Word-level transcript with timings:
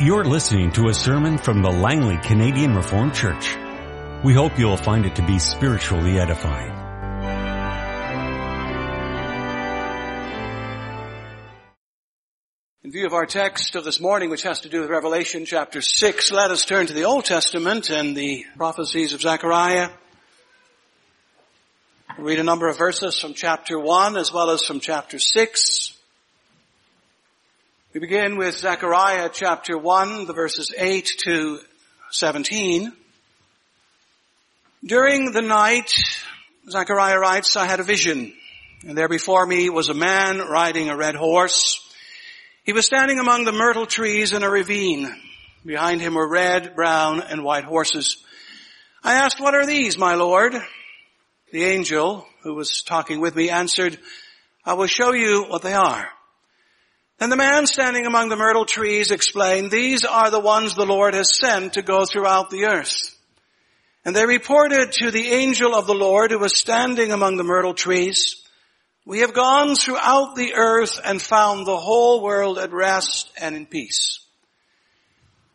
You're 0.00 0.24
listening 0.24 0.72
to 0.72 0.88
a 0.88 0.92
sermon 0.92 1.38
from 1.38 1.62
the 1.62 1.70
Langley 1.70 2.16
Canadian 2.16 2.74
Reformed 2.74 3.14
Church. 3.14 3.56
We 4.24 4.34
hope 4.34 4.58
you'll 4.58 4.76
find 4.76 5.06
it 5.06 5.14
to 5.14 5.22
be 5.24 5.38
spiritually 5.38 6.18
edifying. 6.18 6.72
In 12.82 12.90
view 12.90 13.06
of 13.06 13.12
our 13.12 13.24
text 13.24 13.76
of 13.76 13.84
this 13.84 14.00
morning, 14.00 14.30
which 14.30 14.42
has 14.42 14.62
to 14.62 14.68
do 14.68 14.80
with 14.80 14.90
Revelation 14.90 15.46
chapter 15.46 15.80
6, 15.80 16.32
let 16.32 16.50
us 16.50 16.64
turn 16.64 16.86
to 16.86 16.92
the 16.92 17.04
Old 17.04 17.24
Testament 17.24 17.88
and 17.88 18.16
the 18.16 18.44
prophecies 18.56 19.12
of 19.12 19.20
Zechariah. 19.20 19.90
Read 22.18 22.40
a 22.40 22.44
number 22.44 22.66
of 22.66 22.76
verses 22.76 23.16
from 23.16 23.34
chapter 23.34 23.78
1 23.78 24.16
as 24.16 24.32
well 24.32 24.50
as 24.50 24.64
from 24.64 24.80
chapter 24.80 25.20
6. 25.20 25.93
We 27.94 28.00
begin 28.00 28.36
with 28.36 28.58
Zechariah 28.58 29.30
chapter 29.32 29.78
1, 29.78 30.26
the 30.26 30.32
verses 30.32 30.74
8 30.76 31.08
to 31.26 31.60
17. 32.10 32.92
During 34.84 35.30
the 35.30 35.42
night, 35.42 35.94
Zechariah 36.68 37.20
writes, 37.20 37.54
I 37.54 37.66
had 37.66 37.78
a 37.78 37.84
vision, 37.84 38.32
and 38.84 38.98
there 38.98 39.08
before 39.08 39.46
me 39.46 39.70
was 39.70 39.90
a 39.90 39.94
man 39.94 40.40
riding 40.40 40.88
a 40.88 40.96
red 40.96 41.14
horse. 41.14 41.78
He 42.64 42.72
was 42.72 42.84
standing 42.84 43.20
among 43.20 43.44
the 43.44 43.52
myrtle 43.52 43.86
trees 43.86 44.32
in 44.32 44.42
a 44.42 44.50
ravine. 44.50 45.14
Behind 45.64 46.00
him 46.00 46.14
were 46.14 46.28
red, 46.28 46.74
brown, 46.74 47.20
and 47.20 47.44
white 47.44 47.62
horses. 47.62 48.16
I 49.04 49.14
asked, 49.14 49.38
what 49.38 49.54
are 49.54 49.66
these, 49.66 49.96
my 49.96 50.16
lord? 50.16 50.52
The 51.52 51.62
angel 51.62 52.26
who 52.42 52.56
was 52.56 52.82
talking 52.82 53.20
with 53.20 53.36
me 53.36 53.50
answered, 53.50 53.96
I 54.64 54.72
will 54.72 54.88
show 54.88 55.12
you 55.12 55.44
what 55.44 55.62
they 55.62 55.74
are. 55.74 56.08
Then 57.18 57.30
the 57.30 57.36
man 57.36 57.66
standing 57.66 58.06
among 58.06 58.28
the 58.28 58.36
myrtle 58.36 58.64
trees 58.64 59.10
explained, 59.10 59.70
these 59.70 60.04
are 60.04 60.30
the 60.30 60.40
ones 60.40 60.74
the 60.74 60.86
Lord 60.86 61.14
has 61.14 61.38
sent 61.38 61.74
to 61.74 61.82
go 61.82 62.04
throughout 62.04 62.50
the 62.50 62.64
earth. 62.64 62.96
And 64.04 64.14
they 64.14 64.26
reported 64.26 64.92
to 64.92 65.10
the 65.10 65.28
angel 65.28 65.74
of 65.74 65.86
the 65.86 65.94
Lord 65.94 66.30
who 66.30 66.38
was 66.38 66.56
standing 66.56 67.12
among 67.12 67.36
the 67.36 67.44
myrtle 67.44 67.74
trees, 67.74 68.44
we 69.06 69.20
have 69.20 69.34
gone 69.34 69.76
throughout 69.76 70.34
the 70.34 70.54
earth 70.54 70.98
and 71.04 71.20
found 71.20 71.66
the 71.66 71.76
whole 71.76 72.22
world 72.22 72.58
at 72.58 72.72
rest 72.72 73.30
and 73.38 73.54
in 73.54 73.66
peace. 73.66 74.18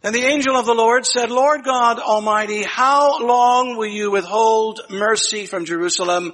Then 0.02 0.14
the 0.14 0.26
angel 0.26 0.56
of 0.56 0.66
the 0.66 0.74
Lord 0.74 1.06
said, 1.06 1.30
Lord 1.30 1.64
God 1.66 2.00
Almighty, 2.00 2.64
how 2.64 3.26
long 3.26 3.76
will 3.76 3.90
you 3.90 4.12
withhold 4.12 4.82
mercy 4.90 5.46
from 5.46 5.66
Jerusalem 5.66 6.34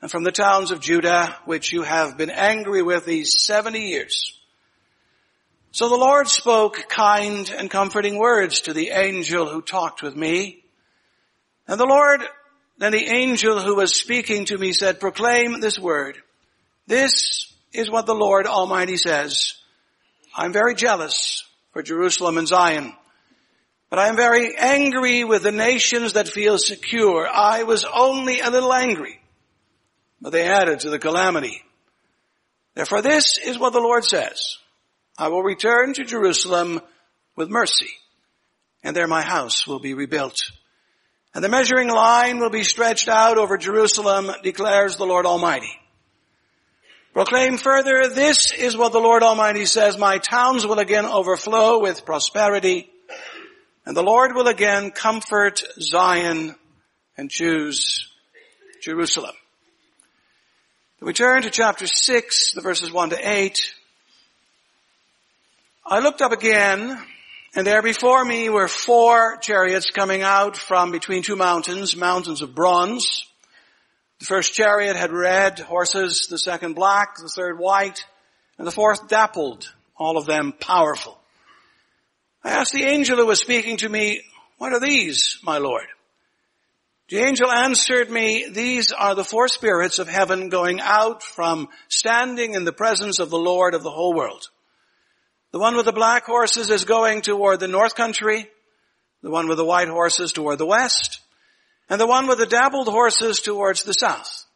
and 0.00 0.10
from 0.10 0.22
the 0.22 0.32
towns 0.32 0.70
of 0.70 0.80
Judah, 0.80 1.36
which 1.44 1.72
you 1.72 1.82
have 1.82 2.16
been 2.16 2.30
angry 2.30 2.82
with 2.82 3.04
these 3.04 3.32
70 3.42 3.80
years? 3.80 4.32
So 5.74 5.88
the 5.88 5.96
Lord 5.96 6.28
spoke 6.28 6.88
kind 6.88 7.50
and 7.50 7.68
comforting 7.68 8.16
words 8.16 8.60
to 8.60 8.72
the 8.72 8.90
angel 8.90 9.48
who 9.48 9.60
talked 9.60 10.04
with 10.04 10.14
me. 10.14 10.62
And 11.66 11.80
the 11.80 11.84
Lord, 11.84 12.20
then 12.78 12.92
the 12.92 13.12
angel 13.12 13.60
who 13.60 13.74
was 13.74 13.92
speaking 13.92 14.44
to 14.44 14.56
me 14.56 14.72
said, 14.72 15.00
proclaim 15.00 15.58
this 15.58 15.76
word. 15.76 16.16
This 16.86 17.52
is 17.72 17.90
what 17.90 18.06
the 18.06 18.14
Lord 18.14 18.46
Almighty 18.46 18.96
says. 18.96 19.54
I'm 20.36 20.52
very 20.52 20.76
jealous 20.76 21.42
for 21.72 21.82
Jerusalem 21.82 22.38
and 22.38 22.46
Zion, 22.46 22.94
but 23.90 23.98
I 23.98 24.06
am 24.06 24.14
very 24.14 24.56
angry 24.56 25.24
with 25.24 25.42
the 25.42 25.50
nations 25.50 26.12
that 26.12 26.28
feel 26.28 26.56
secure. 26.56 27.26
I 27.26 27.64
was 27.64 27.84
only 27.84 28.38
a 28.38 28.50
little 28.50 28.72
angry, 28.72 29.20
but 30.20 30.30
they 30.30 30.46
added 30.46 30.78
to 30.80 30.90
the 30.90 31.00
calamity. 31.00 31.64
Therefore 32.74 33.02
this 33.02 33.38
is 33.38 33.58
what 33.58 33.72
the 33.72 33.80
Lord 33.80 34.04
says. 34.04 34.58
I 35.16 35.28
will 35.28 35.42
return 35.42 35.94
to 35.94 36.04
Jerusalem 36.04 36.80
with 37.36 37.48
mercy, 37.48 37.90
and 38.82 38.96
there 38.96 39.06
my 39.06 39.22
house 39.22 39.66
will 39.66 39.78
be 39.78 39.94
rebuilt. 39.94 40.50
And 41.34 41.42
the 41.42 41.48
measuring 41.48 41.88
line 41.88 42.38
will 42.38 42.50
be 42.50 42.64
stretched 42.64 43.08
out 43.08 43.38
over 43.38 43.56
Jerusalem, 43.56 44.30
declares 44.42 44.96
the 44.96 45.06
Lord 45.06 45.26
Almighty. 45.26 45.72
Proclaim 47.12 47.58
further, 47.58 48.08
this 48.08 48.52
is 48.52 48.76
what 48.76 48.92
the 48.92 48.98
Lord 48.98 49.22
Almighty 49.22 49.66
says, 49.66 49.96
my 49.96 50.18
towns 50.18 50.66
will 50.66 50.80
again 50.80 51.06
overflow 51.06 51.80
with 51.80 52.04
prosperity, 52.04 52.90
and 53.86 53.96
the 53.96 54.02
Lord 54.02 54.32
will 54.34 54.48
again 54.48 54.90
comfort 54.90 55.62
Zion 55.80 56.56
and 57.16 57.30
choose 57.30 58.08
Jerusalem. 58.82 59.34
We 61.00 61.12
turn 61.12 61.42
to 61.42 61.50
chapter 61.50 61.86
6, 61.86 62.54
the 62.54 62.62
verses 62.62 62.90
1 62.90 63.10
to 63.10 63.18
8. 63.20 63.74
I 65.86 65.98
looked 65.98 66.22
up 66.22 66.32
again, 66.32 66.98
and 67.54 67.66
there 67.66 67.82
before 67.82 68.24
me 68.24 68.48
were 68.48 68.68
four 68.68 69.36
chariots 69.36 69.90
coming 69.90 70.22
out 70.22 70.56
from 70.56 70.90
between 70.90 71.22
two 71.22 71.36
mountains, 71.36 71.94
mountains 71.94 72.40
of 72.40 72.54
bronze. 72.54 73.26
The 74.18 74.24
first 74.24 74.54
chariot 74.54 74.96
had 74.96 75.12
red 75.12 75.58
horses, 75.58 76.26
the 76.30 76.38
second 76.38 76.72
black, 76.72 77.16
the 77.16 77.28
third 77.28 77.58
white, 77.58 78.02
and 78.56 78.66
the 78.66 78.72
fourth 78.72 79.08
dappled, 79.08 79.74
all 79.94 80.16
of 80.16 80.24
them 80.24 80.54
powerful. 80.58 81.18
I 82.42 82.52
asked 82.52 82.72
the 82.72 82.84
angel 82.84 83.18
who 83.18 83.26
was 83.26 83.40
speaking 83.40 83.76
to 83.78 83.88
me, 83.88 84.22
what 84.56 84.72
are 84.72 84.80
these, 84.80 85.38
my 85.42 85.58
Lord? 85.58 85.84
The 87.10 87.18
angel 87.18 87.50
answered 87.50 88.10
me, 88.10 88.48
these 88.48 88.90
are 88.90 89.14
the 89.14 89.22
four 89.22 89.48
spirits 89.48 89.98
of 89.98 90.08
heaven 90.08 90.48
going 90.48 90.80
out 90.80 91.22
from 91.22 91.68
standing 91.88 92.54
in 92.54 92.64
the 92.64 92.72
presence 92.72 93.18
of 93.18 93.28
the 93.28 93.36
Lord 93.38 93.74
of 93.74 93.82
the 93.82 93.90
whole 93.90 94.14
world. 94.14 94.48
The 95.54 95.60
one 95.60 95.76
with 95.76 95.84
the 95.84 95.92
black 95.92 96.24
horses 96.24 96.68
is 96.68 96.84
going 96.84 97.22
toward 97.22 97.60
the 97.60 97.68
north 97.68 97.94
country, 97.94 98.48
the 99.22 99.30
one 99.30 99.46
with 99.46 99.56
the 99.56 99.64
white 99.64 99.86
horses 99.86 100.32
toward 100.32 100.58
the 100.58 100.66
west, 100.66 101.20
and 101.88 102.00
the 102.00 102.08
one 102.08 102.26
with 102.26 102.38
the 102.38 102.46
dabbled 102.46 102.88
horses 102.88 103.38
towards 103.38 103.84
the 103.84 103.92
south. 103.92 104.46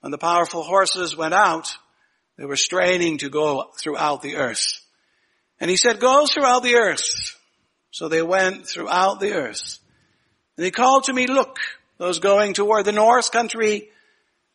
When 0.00 0.10
the 0.10 0.18
powerful 0.18 0.62
horses 0.62 1.16
went 1.16 1.32
out, 1.32 1.74
they 2.36 2.44
were 2.44 2.58
straining 2.58 3.16
to 3.18 3.30
go 3.30 3.70
throughout 3.80 4.20
the 4.20 4.36
earth. 4.36 4.82
And 5.60 5.70
he 5.70 5.78
said, 5.78 5.98
go 5.98 6.26
throughout 6.26 6.62
the 6.62 6.74
earth. 6.74 7.34
So 7.90 8.08
they 8.08 8.20
went 8.20 8.68
throughout 8.68 9.18
the 9.18 9.32
earth. 9.32 9.78
And 10.58 10.66
he 10.66 10.72
called 10.72 11.04
to 11.04 11.14
me, 11.14 11.26
look, 11.26 11.56
those 11.96 12.18
going 12.18 12.52
toward 12.52 12.84
the 12.84 12.92
north 12.92 13.32
country 13.32 13.88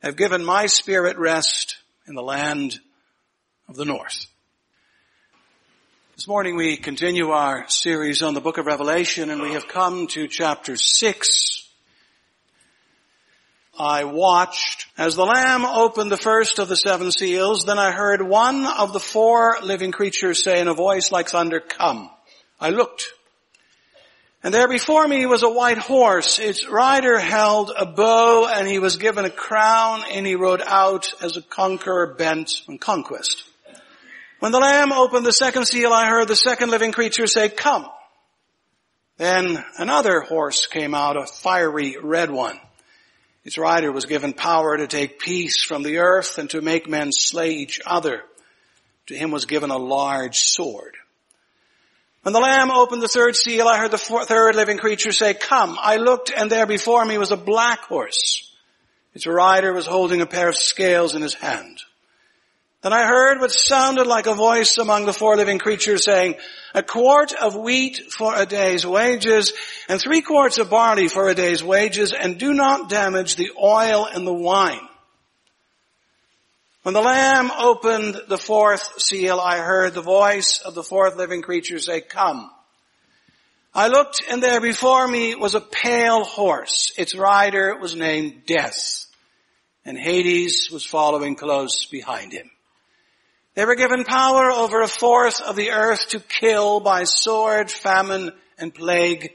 have 0.04 0.18
given 0.18 0.46
my 0.46 0.68
spirit 0.68 1.18
rest 1.18 1.78
in 2.06 2.14
the 2.14 2.22
land 2.22 2.80
of 3.68 3.76
the 3.76 3.86
north. 3.86 4.28
This 6.22 6.28
morning 6.28 6.56
we 6.56 6.78
continue 6.78 7.32
our 7.32 7.68
series 7.68 8.22
on 8.22 8.36
the 8.36 8.42
book 8.42 8.60
of 8.60 8.68
Revelation 8.68 9.32
and 9.32 9.42
we 9.42 9.54
have 9.54 9.68
come 9.68 10.06
to 10.10 10.28
chapter 10.28 10.78
6. 10.78 11.68
I 13.80 14.04
watched 14.04 14.86
as 15.00 15.16
the 15.16 15.26
Lamb 15.26 15.66
opened 15.66 16.12
the 16.12 16.18
first 16.18 16.60
of 16.60 16.68
the 16.70 16.76
seven 16.76 17.12
seals, 17.12 17.66
then 17.66 17.80
I 17.80 17.90
heard 17.92 18.22
one 18.22 18.68
of 18.68 18.94
the 18.94 19.00
four 19.00 19.58
living 19.64 19.92
creatures 19.92 20.44
say 20.44 20.62
in 20.62 20.68
a 20.68 20.76
voice 20.76 21.12
like 21.12 21.30
thunder, 21.30 21.60
come. 21.60 22.12
I 22.60 22.70
looked. 22.70 23.08
And 24.44 24.54
there 24.54 24.70
before 24.70 25.08
me 25.08 25.26
was 25.26 25.42
a 25.42 25.50
white 25.50 25.80
horse. 25.80 26.38
Its 26.38 26.70
rider 26.70 27.18
held 27.18 27.72
a 27.76 27.88
bow 27.88 28.48
and 28.48 28.68
he 28.68 28.78
was 28.78 28.98
given 28.98 29.26
a 29.26 29.32
crown 29.32 30.04
and 30.12 30.28
he 30.28 30.36
rode 30.36 30.62
out 30.64 31.16
as 31.20 31.36
a 31.36 31.42
conqueror 31.42 32.14
bent 32.14 32.62
on 32.70 32.78
conquest. 32.78 33.44
When 34.42 34.52
the 34.52 34.58
Lamb 34.58 34.92
opened 34.92 35.24
the 35.24 35.32
second 35.32 35.68
seal, 35.68 35.94
I 35.94 36.08
heard 36.08 36.28
the 36.28 36.36
second 36.36 36.72
living 36.72 36.92
creature 36.92 37.28
say, 37.28 37.48
come. 37.48 37.86
Then 39.18 39.64
another 39.78 40.22
horse 40.22 40.66
came 40.66 40.96
out, 40.96 41.16
a 41.16 41.28
fiery 41.28 41.96
red 42.02 42.32
one. 42.32 42.60
Its 43.46 43.60
rider 43.60 43.92
was 43.92 44.06
given 44.06 44.34
power 44.34 44.78
to 44.78 44.88
take 44.88 45.20
peace 45.20 45.64
from 45.64 45.84
the 45.84 46.00
earth 46.00 46.40
and 46.40 46.50
to 46.50 46.62
make 46.62 46.90
men 46.90 47.12
slay 47.12 47.52
each 47.52 47.82
other. 47.86 48.24
To 49.08 49.16
him 49.16 49.30
was 49.30 49.46
given 49.46 49.70
a 49.70 49.78
large 49.78 50.40
sword. 50.40 50.96
When 52.24 52.34
the 52.34 52.40
Lamb 52.40 52.72
opened 52.72 53.04
the 53.04 53.08
third 53.08 53.36
seal, 53.36 53.68
I 53.68 53.78
heard 53.78 53.92
the 53.92 54.00
four, 54.00 54.26
third 54.26 54.56
living 54.56 54.80
creature 54.80 55.12
say, 55.12 55.36
come. 55.36 55.78
I 55.80 55.98
looked 55.98 56.32
and 56.36 56.50
there 56.50 56.66
before 56.66 57.06
me 57.06 57.20
was 57.20 57.30
a 57.30 57.38
black 57.38 57.82
horse. 57.82 58.52
Its 59.14 59.28
rider 59.28 59.72
was 59.72 59.86
holding 59.86 60.22
a 60.22 60.26
pair 60.26 60.50
of 60.50 60.58
scales 60.58 61.14
in 61.14 61.22
his 61.22 61.36
hand. 61.36 61.84
Then 62.82 62.94
I 62.94 63.06
heard 63.06 63.40
what 63.40 63.52
sounded 63.52 64.08
like 64.08 64.26
a 64.26 64.34
voice 64.34 64.80
among 64.80 65.06
the 65.06 65.14
four 65.14 65.36
living 65.36 65.60
creatures 65.60 66.04
saying, 66.04 66.36
a 66.74 66.82
quart 66.82 67.32
of 67.32 67.56
wheat 67.56 68.12
for 68.12 68.36
a 68.36 68.48
day's 68.48 68.86
wages 68.86 69.54
and 69.88 70.02
three 70.02 70.22
quarts 70.22 70.58
of 70.58 70.72
barley 70.72 71.08
for 71.08 71.30
a 71.30 71.36
day's 71.36 71.64
wages 71.64 72.12
and 72.12 72.40
do 72.40 72.54
not 72.54 72.90
damage 72.90 73.36
the 73.36 73.52
oil 73.62 74.08
and 74.12 74.26
the 74.26 74.34
wine. 74.34 74.88
When 76.82 76.96
the 76.96 77.02
Lamb 77.02 77.52
opened 77.52 78.20
the 78.28 78.40
fourth 78.40 79.00
seal, 79.00 79.40
I 79.40 79.60
heard 79.60 79.94
the 79.94 80.02
voice 80.02 80.62
of 80.66 80.74
the 80.74 80.82
fourth 80.82 81.16
living 81.16 81.44
creature 81.44 81.78
say, 81.78 82.02
come. 82.02 82.50
I 83.76 83.90
looked 83.90 84.24
and 84.28 84.42
there 84.42 84.60
before 84.60 85.08
me 85.08 85.36
was 85.36 85.54
a 85.54 85.62
pale 85.62 86.24
horse. 86.24 86.92
Its 86.98 87.16
rider 87.16 87.78
was 87.78 87.96
named 87.96 88.48
Death 88.48 89.06
and 89.86 90.00
Hades 90.00 90.70
was 90.72 90.84
following 90.84 91.36
close 91.36 91.86
behind 91.86 92.34
him. 92.34 92.50
They 93.54 93.66
were 93.66 93.76
given 93.76 94.06
power 94.06 94.50
over 94.50 94.82
a 94.82 94.88
fourth 94.88 95.42
of 95.42 95.56
the 95.56 95.72
earth 95.72 96.10
to 96.10 96.20
kill 96.20 96.80
by 96.80 97.04
sword, 97.04 97.70
famine, 97.70 98.32
and 98.58 98.74
plague, 98.74 99.32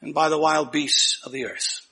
and 0.00 0.14
by 0.14 0.28
the 0.28 0.38
wild 0.38 0.70
beasts 0.70 1.20
of 1.24 1.32
the 1.32 1.46
earth. 1.46 1.86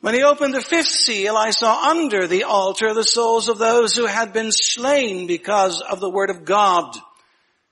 When 0.00 0.14
he 0.14 0.22
opened 0.22 0.54
the 0.54 0.62
fifth 0.62 0.88
seal, 0.88 1.36
I 1.36 1.50
saw 1.50 1.90
under 1.90 2.26
the 2.26 2.44
altar 2.44 2.94
the 2.94 3.04
souls 3.04 3.48
of 3.48 3.58
those 3.58 3.94
who 3.94 4.06
had 4.06 4.32
been 4.32 4.50
slain 4.50 5.26
because 5.26 5.82
of 5.82 6.00
the 6.00 6.10
word 6.10 6.30
of 6.30 6.44
God 6.44 6.96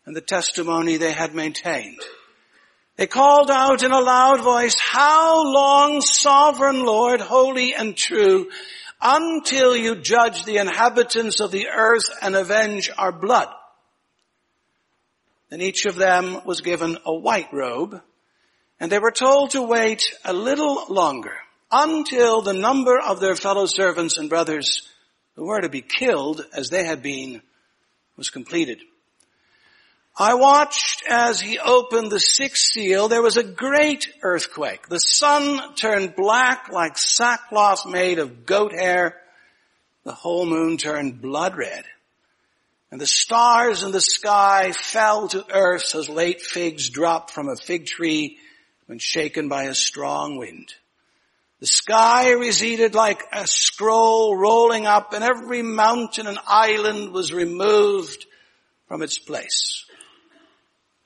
and 0.05 0.15
the 0.15 0.21
testimony 0.21 0.99
they 0.99 1.13
had 1.13 1.35
maintained. 1.35 2.01
They 2.99 3.07
called 3.07 3.49
out 3.49 3.85
in 3.85 3.93
a 3.93 4.01
loud 4.01 4.43
voice, 4.43 4.75
how 4.77 5.45
long 5.45 6.01
sovereign 6.01 6.85
Lord, 6.85 7.21
holy 7.21 7.73
and 7.73 7.97
true, 7.97 8.51
until 9.01 9.77
you 9.77 9.95
judge 9.95 10.45
the 10.45 10.57
inhabitants 10.57 11.39
of 11.39 11.53
the 11.53 11.69
earth 11.69 12.11
and 12.21 12.35
avenge 12.35 12.91
our 12.99 13.13
blood. 13.13 13.49
Then 15.49 15.61
each 15.61 15.87
of 15.87 15.95
them 15.95 16.45
was 16.45 16.61
given 16.61 16.99
a 17.07 17.15
white 17.15 17.53
robe 17.53 18.03
and 18.81 18.91
they 18.91 18.99
were 18.99 19.13
told 19.13 19.51
to 19.51 19.63
wait 19.63 20.03
a 20.25 20.33
little 20.33 20.87
longer 20.89 21.35
until 21.71 22.43
the 22.43 22.53
number 22.53 22.99
of 22.99 23.21
their 23.21 23.37
fellow 23.37 23.67
servants 23.67 24.19
and 24.19 24.29
brothers 24.29 24.89
who 25.37 25.47
were 25.47 25.61
to 25.61 25.69
be 25.69 25.83
killed 25.83 26.45
as 26.53 26.69
they 26.69 26.85
had 26.85 27.01
been 27.01 27.43
was 28.17 28.31
completed. 28.31 28.81
I 30.21 30.35
watched 30.35 31.05
as 31.09 31.41
he 31.41 31.61
opened 31.61 32.11
the 32.11 32.19
sixth 32.19 32.73
seal. 32.73 33.07
There 33.07 33.23
was 33.23 33.37
a 33.37 33.45
great 33.45 34.09
earthquake. 34.21 34.89
The 34.89 34.99
sun 34.99 35.77
turned 35.77 36.17
black 36.17 36.71
like 36.73 36.99
sackcloth 36.99 37.87
made 37.87 38.19
of 38.19 38.45
goat 38.45 38.73
hair. 38.73 39.21
The 40.03 40.13
whole 40.13 40.45
moon 40.45 40.77
turned 40.77 41.23
blood 41.23 41.57
red. 41.57 41.85
And 42.91 43.01
the 43.01 43.07
stars 43.07 43.85
in 43.85 43.93
the 43.93 44.01
sky 44.01 44.73
fell 44.73 45.29
to 45.29 45.47
earth 45.55 45.95
as 45.95 46.09
late 46.09 46.41
figs 46.41 46.89
drop 46.89 47.31
from 47.31 47.49
a 47.49 47.55
fig 47.55 47.87
tree 47.87 48.39
when 48.87 48.99
shaken 48.99 49.49
by 49.49 49.65
a 49.65 49.75
strong 49.75 50.37
wind. 50.37 50.75
The 51.61 51.67
sky 51.67 52.33
receded 52.33 52.95
like 52.95 53.23
a 53.33 53.47
scroll 53.47 54.37
rolling 54.37 54.87
up 54.87 55.13
and 55.13 55.23
every 55.23 55.63
mountain 55.63 56.27
and 56.27 56.39
island 56.45 57.13
was 57.13 57.33
removed 57.33 58.27
from 58.89 59.03
its 59.03 59.19
place. 59.19 59.85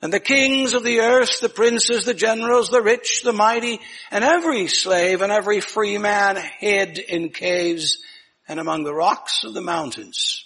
And 0.03 0.11
the 0.11 0.19
kings 0.19 0.73
of 0.73 0.83
the 0.83 0.99
earth, 0.99 1.39
the 1.39 1.47
princes, 1.47 2.03
the 2.03 2.13
generals, 2.13 2.67
the 2.67 2.81
rich, 2.81 3.21
the 3.23 3.31
mighty, 3.31 3.79
and 4.11 4.21
every 4.21 4.67
slave 4.67 5.21
and 5.21 5.31
every 5.31 5.61
free 5.61 5.97
man 5.97 6.35
hid 6.59 6.99
in 6.99 7.29
caves 7.29 7.99
and 8.45 8.59
among 8.59 8.83
the 8.83 8.93
rocks 8.93 9.45
of 9.45 9.53
the 9.53 9.61
mountains. 9.61 10.43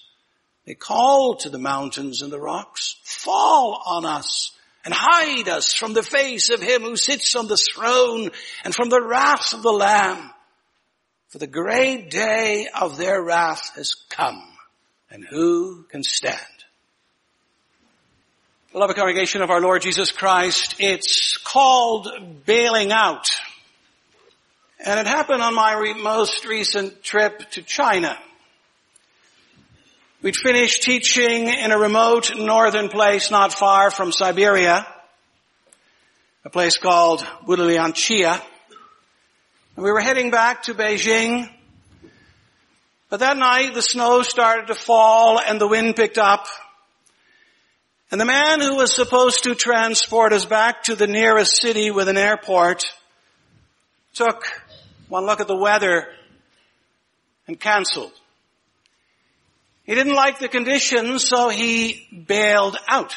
They 0.67 0.75
called 0.75 1.39
to 1.39 1.49
the 1.49 1.57
mountains 1.57 2.21
and 2.21 2.31
the 2.31 2.39
rocks, 2.39 2.97
fall 3.03 3.81
on 3.83 4.05
us 4.05 4.51
and 4.85 4.93
hide 4.95 5.49
us 5.49 5.73
from 5.73 5.93
the 5.93 6.03
face 6.03 6.51
of 6.51 6.61
him 6.61 6.83
who 6.83 6.95
sits 6.95 7.35
on 7.35 7.47
the 7.47 7.57
throne 7.57 8.29
and 8.63 8.75
from 8.75 8.89
the 8.89 9.01
wrath 9.01 9.55
of 9.55 9.63
the 9.63 9.73
Lamb. 9.73 10.29
For 11.29 11.39
the 11.39 11.47
great 11.47 12.11
day 12.11 12.67
of 12.79 12.97
their 12.97 13.23
wrath 13.23 13.71
has 13.73 13.95
come 14.11 14.39
and 15.09 15.25
who 15.27 15.85
can 15.89 16.03
stand? 16.03 16.56
Beloved 18.73 18.97
congregation 18.97 19.41
of 19.41 19.49
our 19.49 19.61
Lord 19.61 19.81
Jesus 19.81 20.11
Christ, 20.11 20.75
it's 20.79 21.37
called 21.37 22.09
bailing 22.45 22.91
out. 22.91 23.25
And 24.85 24.99
it 24.99 25.07
happened 25.07 25.41
on 25.41 25.55
my 25.55 25.73
re- 25.73 25.93
most 25.93 26.45
recent 26.45 27.01
trip 27.01 27.49
to 27.51 27.61
China. 27.61 28.17
We'd 30.21 30.35
finished 30.35 30.83
teaching 30.83 31.47
in 31.47 31.71
a 31.71 31.79
remote 31.79 32.37
northern 32.37 32.89
place 32.89 33.31
not 33.31 33.53
far 33.53 33.89
from 33.89 34.11
Siberia, 34.11 34.85
a 36.43 36.49
place 36.49 36.77
called 36.77 37.21
Wudilianchia. 37.47 38.33
And 39.77 39.85
we 39.85 39.91
were 39.93 40.01
heading 40.01 40.29
back 40.29 40.63
to 40.63 40.73
Beijing. 40.73 41.49
But 43.09 43.21
that 43.21 43.37
night 43.37 43.73
the 43.75 43.81
snow 43.81 44.23
started 44.23 44.67
to 44.67 44.75
fall 44.75 45.39
and 45.39 45.61
the 45.61 45.69
wind 45.69 45.95
picked 45.95 46.17
up 46.17 46.47
and 48.09 48.21
the 48.21 48.25
man 48.25 48.61
who 48.61 48.75
was 48.75 48.95
supposed 48.95 49.43
to 49.43 49.55
transport 49.55 50.31
us 50.31 50.45
back 50.45 50.83
to 50.83 50.95
the 50.95 51.07
nearest 51.07 51.59
city 51.61 51.91
with 51.91 52.07
an 52.07 52.17
airport 52.17 52.85
took 54.13 54.45
one 55.09 55.25
look 55.25 55.41
at 55.41 55.47
the 55.47 55.57
weather 55.57 56.07
and 57.47 57.59
canceled. 57.59 58.13
He 59.85 59.95
didn't 59.95 60.15
like 60.15 60.39
the 60.39 60.47
conditions, 60.47 61.23
so 61.23 61.49
he 61.49 62.07
bailed 62.27 62.77
out. 62.89 63.15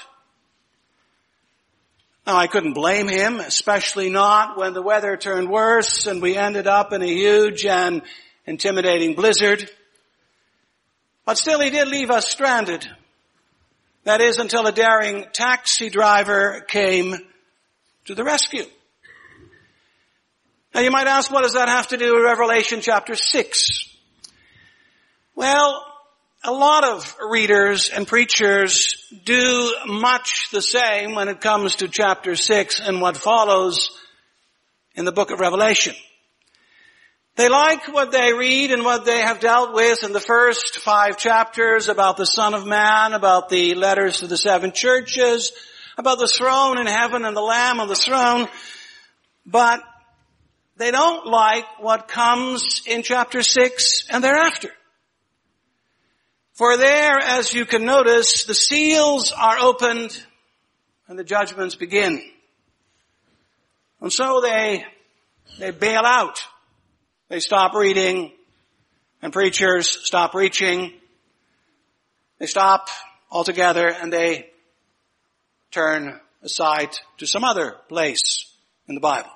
Now 2.26 2.36
I 2.36 2.48
couldn't 2.48 2.74
blame 2.74 3.08
him, 3.08 3.40
especially 3.40 4.10
not 4.10 4.56
when 4.56 4.72
the 4.72 4.82
weather 4.82 5.16
turned 5.16 5.48
worse 5.48 6.06
and 6.06 6.20
we 6.20 6.36
ended 6.36 6.66
up 6.66 6.92
in 6.92 7.02
a 7.02 7.06
huge 7.06 7.64
and 7.64 8.02
intimidating 8.44 9.14
blizzard. 9.14 9.70
But 11.24 11.38
still 11.38 11.60
he 11.60 11.70
did 11.70 11.88
leave 11.88 12.10
us 12.10 12.28
stranded. 12.28 12.88
That 14.04 14.20
is 14.20 14.38
until 14.38 14.66
a 14.66 14.72
daring 14.72 15.26
taxi 15.32 15.90
driver 15.90 16.64
came 16.66 17.16
to 18.06 18.14
the 18.14 18.24
rescue. 18.24 18.64
Now 20.74 20.80
you 20.80 20.90
might 20.90 21.06
ask, 21.06 21.30
what 21.30 21.42
does 21.42 21.54
that 21.54 21.68
have 21.68 21.88
to 21.88 21.96
do 21.96 22.14
with 22.14 22.24
Revelation 22.24 22.80
chapter 22.80 23.14
6? 23.14 23.88
Well, 25.34 25.84
a 26.42 26.52
lot 26.52 26.84
of 26.84 27.16
readers 27.28 27.90
and 27.90 28.06
preachers 28.06 28.96
do 29.24 29.74
much 29.86 30.50
the 30.50 30.62
same 30.62 31.14
when 31.14 31.28
it 31.28 31.40
comes 31.40 31.76
to 31.76 31.88
chapter 31.88 32.34
6 32.34 32.80
and 32.80 33.00
what 33.00 33.16
follows 33.16 33.90
in 34.94 35.04
the 35.04 35.12
book 35.12 35.30
of 35.30 35.40
Revelation. 35.40 35.94
They 37.36 37.48
like 37.48 37.92
what 37.92 38.12
they 38.12 38.32
read 38.34 38.70
and 38.70 38.84
what 38.84 39.04
they 39.04 39.20
have 39.20 39.40
dealt 39.40 39.72
with 39.72 40.02
in 40.04 40.12
the 40.12 40.20
first 40.20 40.78
five 40.78 41.16
chapters 41.16 41.88
about 41.88 42.16
the 42.16 42.26
Son 42.26 42.54
of 42.54 42.66
Man, 42.66 43.12
about 43.12 43.48
the 43.48 43.74
letters 43.74 44.18
to 44.18 44.26
the 44.26 44.36
seven 44.36 44.72
churches, 44.72 45.52
about 45.96 46.18
the 46.18 46.28
throne 46.28 46.78
in 46.78 46.86
heaven 46.86 47.24
and 47.24 47.36
the 47.36 47.40
Lamb 47.40 47.80
on 47.80 47.88
the 47.88 47.94
throne, 47.94 48.48
but 49.46 49.80
they 50.76 50.90
don't 50.90 51.26
like 51.26 51.64
what 51.78 52.08
comes 52.08 52.82
in 52.86 53.02
chapter 53.02 53.42
six 53.42 54.06
and 54.10 54.24
thereafter. 54.24 54.70
For 56.54 56.76
there, 56.76 57.18
as 57.18 57.54
you 57.54 57.64
can 57.64 57.84
notice, 57.84 58.44
the 58.44 58.54
seals 58.54 59.32
are 59.32 59.58
opened 59.58 60.18
and 61.08 61.18
the 61.18 61.24
judgments 61.24 61.74
begin. 61.74 62.22
And 64.00 64.12
so 64.12 64.40
they, 64.40 64.84
they 65.58 65.70
bail 65.70 66.02
out 66.04 66.42
they 67.30 67.38
stop 67.38 67.74
reading 67.74 68.32
and 69.22 69.32
preachers 69.32 70.04
stop 70.04 70.32
preaching. 70.32 70.92
They 72.40 72.46
stop 72.46 72.88
altogether 73.30 73.88
and 73.88 74.12
they 74.12 74.50
turn 75.70 76.18
aside 76.42 76.90
to 77.18 77.26
some 77.28 77.44
other 77.44 77.76
place 77.88 78.52
in 78.88 78.96
the 78.96 79.00
Bible. 79.00 79.30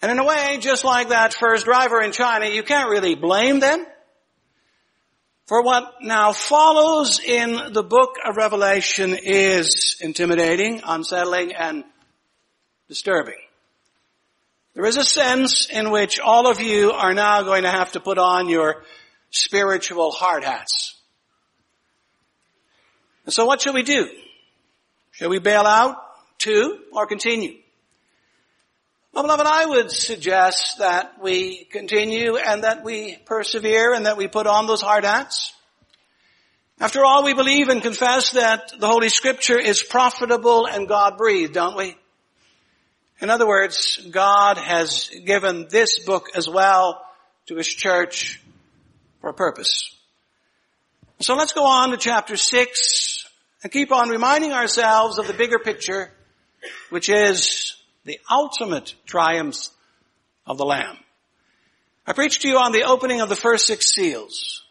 And 0.00 0.10
in 0.10 0.18
a 0.18 0.24
way, 0.24 0.56
just 0.60 0.82
like 0.82 1.10
that 1.10 1.34
first 1.34 1.66
driver 1.66 2.00
in 2.00 2.12
China, 2.12 2.46
you 2.46 2.62
can't 2.62 2.88
really 2.88 3.14
blame 3.14 3.60
them 3.60 3.84
for 5.44 5.62
what 5.62 5.96
now 6.00 6.32
follows 6.32 7.20
in 7.20 7.72
the 7.74 7.82
book 7.82 8.16
of 8.26 8.36
Revelation 8.36 9.14
is 9.14 9.98
intimidating, 10.00 10.80
unsettling, 10.86 11.52
and 11.52 11.84
disturbing. 12.88 13.47
There 14.78 14.86
is 14.86 14.96
a 14.96 15.02
sense 15.02 15.68
in 15.68 15.90
which 15.90 16.20
all 16.20 16.48
of 16.48 16.60
you 16.60 16.92
are 16.92 17.12
now 17.12 17.42
going 17.42 17.64
to 17.64 17.68
have 17.68 17.90
to 17.92 18.00
put 18.00 18.16
on 18.16 18.48
your 18.48 18.84
spiritual 19.28 20.12
hard 20.12 20.44
hats. 20.44 20.94
And 23.24 23.34
so 23.34 23.44
what 23.44 23.60
shall 23.60 23.74
we 23.74 23.82
do? 23.82 24.08
Shall 25.10 25.30
we 25.30 25.40
bail 25.40 25.62
out 25.62 25.96
too 26.38 26.78
or 26.92 27.08
continue? 27.08 27.56
Well, 29.12 29.24
beloved, 29.24 29.48
I 29.48 29.66
would 29.66 29.90
suggest 29.90 30.78
that 30.78 31.20
we 31.20 31.64
continue 31.64 32.36
and 32.36 32.62
that 32.62 32.84
we 32.84 33.16
persevere 33.26 33.94
and 33.94 34.06
that 34.06 34.16
we 34.16 34.28
put 34.28 34.46
on 34.46 34.68
those 34.68 34.80
hard 34.80 35.02
hats. 35.02 35.54
After 36.78 37.04
all, 37.04 37.24
we 37.24 37.34
believe 37.34 37.68
and 37.68 37.82
confess 37.82 38.30
that 38.34 38.70
the 38.78 38.86
Holy 38.86 39.08
Scripture 39.08 39.58
is 39.58 39.82
profitable 39.82 40.66
and 40.66 40.86
God 40.86 41.18
breathed, 41.18 41.54
don't 41.54 41.76
we? 41.76 41.96
In 43.20 43.30
other 43.30 43.46
words, 43.46 43.98
God 44.10 44.58
has 44.58 45.10
given 45.24 45.66
this 45.68 45.98
book 46.00 46.28
as 46.36 46.48
well 46.48 47.02
to 47.46 47.56
His 47.56 47.66
church 47.66 48.40
for 49.20 49.30
a 49.30 49.34
purpose. 49.34 49.94
So 51.20 51.34
let's 51.34 51.52
go 51.52 51.64
on 51.64 51.90
to 51.90 51.96
chapter 51.96 52.36
6 52.36 53.28
and 53.62 53.72
keep 53.72 53.90
on 53.90 54.08
reminding 54.08 54.52
ourselves 54.52 55.18
of 55.18 55.26
the 55.26 55.32
bigger 55.32 55.58
picture, 55.58 56.12
which 56.90 57.08
is 57.08 57.74
the 58.04 58.20
ultimate 58.30 58.94
triumph 59.04 59.68
of 60.46 60.58
the 60.58 60.64
Lamb. 60.64 60.96
I 62.06 62.12
preached 62.12 62.42
to 62.42 62.48
you 62.48 62.56
on 62.56 62.72
the 62.72 62.84
opening 62.84 63.20
of 63.20 63.28
the 63.28 63.36
first 63.36 63.66
six 63.66 63.92
seals. 63.92 64.62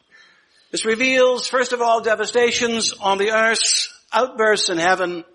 This 0.71 0.85
reveals, 0.85 1.47
first 1.47 1.73
of 1.73 1.81
all, 1.81 2.01
devastations 2.01 2.93
on 2.93 3.17
the 3.17 3.31
earth, 3.31 3.89
outbursts 4.11 4.69
in 4.69 4.77
heaven, 4.77 5.25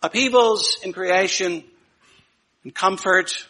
upheavals 0.00 0.78
in 0.82 0.92
creation, 0.92 1.64
and 2.66 2.74
comfort 2.74 3.46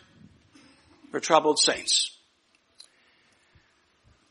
for 1.11 1.21
troubled 1.21 1.59
saints. 1.59 2.15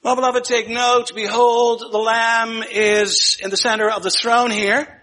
Well, 0.03 0.15
beloved, 0.15 0.43
take 0.43 0.69
note. 0.69 1.11
Behold, 1.15 1.83
the 1.91 1.97
Lamb 1.97 2.61
is 2.71 3.39
in 3.41 3.49
the 3.49 3.57
center 3.57 3.89
of 3.89 4.03
the 4.03 4.11
throne 4.11 4.51
here. 4.51 5.01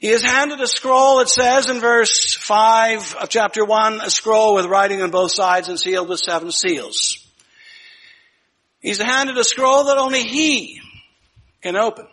He 0.00 0.08
is 0.08 0.24
handed 0.24 0.60
a 0.60 0.66
scroll, 0.66 1.20
it 1.20 1.28
says 1.28 1.70
in 1.70 1.78
verse 1.78 2.34
5 2.34 3.14
of 3.20 3.28
chapter 3.28 3.64
1, 3.64 4.00
a 4.00 4.10
scroll 4.10 4.56
with 4.56 4.66
writing 4.66 5.00
on 5.00 5.12
both 5.12 5.30
sides 5.30 5.68
and 5.68 5.78
sealed 5.78 6.08
with 6.08 6.18
seven 6.18 6.50
seals. 6.50 7.24
He's 8.80 9.00
handed 9.00 9.38
a 9.38 9.44
scroll 9.44 9.84
that 9.84 9.96
only 9.96 10.24
he 10.24 10.80
can 11.62 11.76
open. 11.76 12.08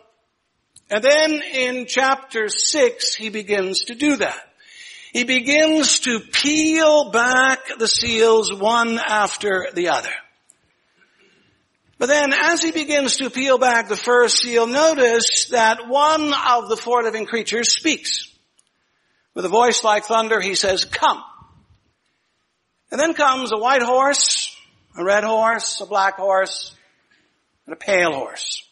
And 0.91 1.03
then 1.03 1.41
in 1.41 1.85
chapter 1.87 2.47
6, 2.47 3.15
he 3.15 3.29
begins 3.29 3.85
to 3.85 3.95
do 3.95 4.17
that. 4.17 4.52
He 5.13 5.25
begins 5.25 5.99
to 6.01 6.19
peel 6.19 7.11
back 7.11 7.59
the 7.77 7.87
seals 7.87 8.51
one 8.51 8.97
after 8.97 9.67
the 9.71 9.89
other. 9.89 10.09
But 11.99 12.07
then 12.07 12.33
as 12.33 12.63
he 12.63 12.71
begins 12.71 13.17
to 13.17 13.29
peel 13.29 13.59
back 13.59 13.87
the 13.87 13.95
first 13.95 14.39
seal, 14.39 14.65
notice 14.65 15.49
that 15.51 15.87
one 15.87 16.33
of 16.33 16.67
the 16.67 16.75
four 16.75 17.03
living 17.03 17.27
creatures 17.27 17.75
speaks. 17.75 18.27
With 19.35 19.45
a 19.45 19.49
voice 19.49 19.83
like 19.83 20.05
thunder, 20.05 20.41
he 20.41 20.55
says, 20.55 20.83
come. 20.83 21.23
And 22.89 22.99
then 22.99 23.13
comes 23.13 23.51
a 23.51 23.57
white 23.57 23.83
horse, 23.83 24.55
a 24.97 25.03
red 25.03 25.23
horse, 25.23 25.79
a 25.79 25.85
black 25.85 26.15
horse, 26.15 26.73
and 27.67 27.73
a 27.73 27.77
pale 27.77 28.13
horse. 28.13 28.67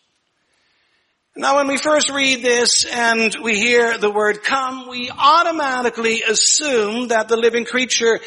Now 1.35 1.55
when 1.55 1.67
we 1.67 1.77
first 1.77 2.09
read 2.09 2.41
this 2.41 2.83
and 2.83 3.33
we 3.41 3.55
hear 3.55 3.97
the 3.97 4.11
word 4.11 4.43
come, 4.43 4.89
we 4.89 5.09
automatically 5.09 6.23
assume 6.23 7.07
that 7.07 7.29
the 7.29 7.37
living 7.37 7.63
creature 7.63 8.19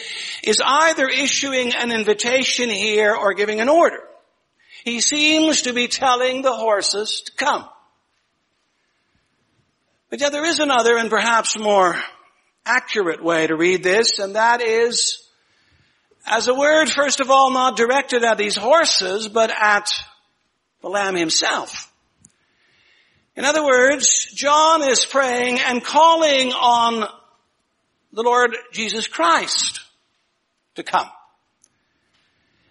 is 0.42 0.62
either 0.64 1.06
issuing 1.06 1.74
an 1.74 1.92
invitation 1.92 2.70
here 2.70 3.14
or 3.14 3.34
giving 3.34 3.60
an 3.60 3.68
order. 3.68 4.00
He 4.84 5.00
seems 5.00 5.62
to 5.62 5.74
be 5.74 5.86
telling 5.86 6.40
the 6.40 6.54
horses 6.54 7.22
to 7.26 7.32
come. 7.32 7.68
But 10.08 10.20
yet 10.20 10.32
there 10.32 10.46
is 10.46 10.60
another 10.60 10.96
and 10.96 11.10
perhaps 11.10 11.58
more 11.58 11.96
accurate 12.64 13.22
way 13.22 13.46
to 13.46 13.54
read 13.54 13.82
this, 13.82 14.18
and 14.18 14.34
that 14.34 14.62
is 14.62 15.28
as 16.26 16.48
a 16.48 16.54
word, 16.54 16.88
first 16.88 17.20
of 17.20 17.30
all, 17.30 17.50
not 17.50 17.76
directed 17.76 18.24
at 18.24 18.38
these 18.38 18.56
horses, 18.56 19.28
but 19.28 19.50
at 19.50 19.90
the 20.80 20.88
Lamb 20.88 21.16
himself. 21.16 21.90
In 23.36 23.44
other 23.44 23.64
words, 23.64 24.32
John 24.32 24.88
is 24.88 25.04
praying 25.04 25.58
and 25.60 25.82
calling 25.82 26.52
on 26.52 27.08
the 28.12 28.22
Lord 28.22 28.56
Jesus 28.72 29.08
Christ 29.08 29.80
to 30.76 30.84
come. 30.84 31.08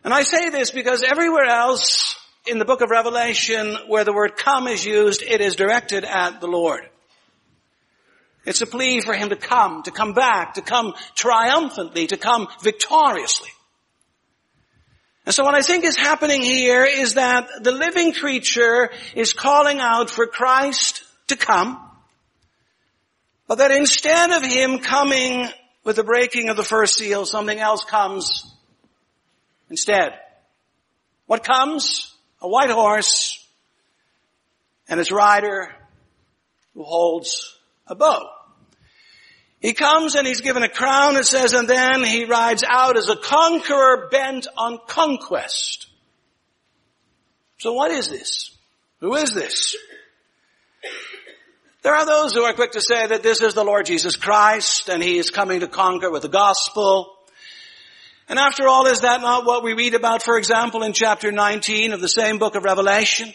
And 0.04 0.14
I 0.14 0.24
say 0.24 0.50
this 0.50 0.72
because 0.72 1.04
everywhere 1.04 1.46
else 1.46 2.18
in 2.48 2.60
the 2.60 2.66
book 2.66 2.82
of 2.82 2.90
Revelation 2.90 3.76
where 3.88 4.04
the 4.04 4.14
word 4.14 4.36
come 4.38 4.68
is 4.68 4.86
used, 4.86 5.22
it 5.22 5.42
is 5.42 5.56
directed 5.56 6.06
at 6.06 6.40
the 6.40 6.48
Lord. 6.48 6.82
It's 8.46 8.62
a 8.62 8.68
plea 8.68 9.00
for 9.00 9.14
him 9.14 9.30
to 9.30 9.38
come, 9.38 9.84
to 9.84 9.92
come 9.92 10.14
back, 10.14 10.56
to 10.56 10.62
come 10.62 10.94
triumphantly, 11.16 12.08
to 12.08 12.18
come 12.18 12.48
victoriously. 12.62 13.50
And 15.26 15.34
so 15.34 15.44
what 15.44 15.56
I 15.56 15.62
think 15.62 15.86
is 15.86 15.96
happening 15.96 16.42
here 16.42 16.84
is 16.84 17.14
that 17.14 17.48
the 17.62 17.72
living 17.72 18.14
creature 18.14 18.92
is 19.16 19.32
calling 19.32 19.80
out 19.80 20.10
for 20.10 20.28
Christ 20.28 21.04
to 21.28 21.38
come, 21.38 21.80
but 23.48 23.60
that 23.60 23.72
instead 23.72 24.32
of 24.32 24.44
him 24.44 24.80
coming 24.80 25.48
with 25.84 25.96
the 25.96 26.04
breaking 26.04 26.50
of 26.50 26.58
the 26.58 26.64
first 26.64 26.96
seal, 26.96 27.26
something 27.26 27.58
else 27.58 27.84
comes 27.86 28.54
instead. 29.70 30.14
What 31.26 31.44
comes? 31.44 32.14
A 32.42 32.48
white 32.48 32.70
horse 32.70 33.40
and 34.90 35.00
its 35.00 35.12
rider 35.12 35.74
who 36.74 36.84
holds 36.84 37.58
a 37.88 37.96
bow. 37.96 38.30
He 39.64 39.72
comes 39.72 40.16
and 40.16 40.28
he's 40.28 40.42
given 40.42 40.62
a 40.62 40.68
crown, 40.68 41.16
it 41.16 41.26
says, 41.26 41.54
and 41.54 41.70
then 41.70 42.04
he 42.04 42.26
rides 42.26 42.66
out 42.68 42.98
as 42.98 43.08
a 43.08 43.16
conqueror 43.16 44.10
bent 44.12 44.46
on 44.58 44.78
conquest. 44.88 45.88
So 47.60 47.72
what 47.72 47.90
is 47.90 48.10
this? 48.10 48.52
Who 49.00 49.16
is 49.16 49.34
this? 49.34 49.78
There 51.82 51.96
are 51.96 52.06
those 52.06 52.34
who 52.34 52.42
are 52.42 52.52
quick 52.52 52.74
to 52.74 52.82
say 52.82 53.08
that 53.08 53.24
this 53.24 53.42
is 53.42 53.54
the 53.54 53.64
Lord 53.64 53.86
Jesus 53.86 54.18
Christ 54.18 54.90
and 54.90 55.02
he 55.02 55.18
is 55.18 55.30
coming 55.30 55.62
to 55.62 55.68
conquer 55.68 56.12
with 56.12 56.24
the 56.24 56.28
gospel. 56.28 57.14
And 58.28 58.38
after 58.38 58.68
all, 58.68 58.88
is 58.88 59.00
that 59.00 59.22
not 59.22 59.46
what 59.46 59.64
we 59.64 59.74
read 59.74 59.94
about, 59.94 60.24
for 60.24 60.38
example, 60.38 60.84
in 60.84 60.92
chapter 60.92 61.32
19 61.32 61.94
of 61.94 62.02
the 62.02 62.10
same 62.10 62.38
book 62.38 62.56
of 62.56 62.66
Revelation? 62.66 63.34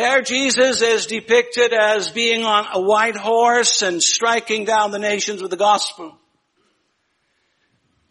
There 0.00 0.22
Jesus 0.22 0.80
is 0.80 1.04
depicted 1.04 1.74
as 1.74 2.08
being 2.08 2.42
on 2.42 2.64
a 2.72 2.80
white 2.80 3.16
horse 3.16 3.82
and 3.82 4.02
striking 4.02 4.64
down 4.64 4.92
the 4.92 4.98
nations 4.98 5.42
with 5.42 5.50
the 5.50 5.58
gospel. 5.58 6.16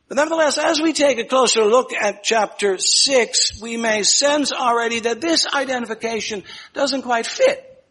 But 0.08 0.18
nevertheless, 0.18 0.60
as 0.60 0.80
we 0.80 0.94
take 0.94 1.18
a 1.18 1.24
closer 1.24 1.66
look 1.66 1.92
at 1.92 2.22
chapter 2.22 2.78
6, 2.78 3.60
we 3.60 3.76
may 3.76 4.04
sense 4.04 4.52
already 4.52 5.00
that 5.00 5.20
this 5.20 5.48
identification 5.48 6.44
doesn't 6.76 7.02
quite 7.02 7.26
fit. 7.26 7.84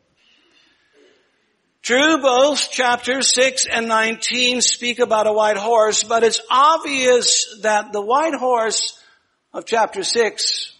True, 1.83 2.23
both 2.23 2.71
chapters 2.71 3.35
6 3.35 3.67
and 3.67 3.88
19 3.88 4.61
speak 4.61 5.00
about 5.00 5.26
a 5.26 5.33
white 5.33 5.57
horse, 5.57 6.05
but 6.05 6.23
it's 6.23 6.40
obvious 6.49 7.59
that 7.62 7.93
the 7.93 8.00
white 8.00 8.35
horse 8.35 8.97
of 9.52 9.67
chapter 9.67 10.05
6 10.05 10.73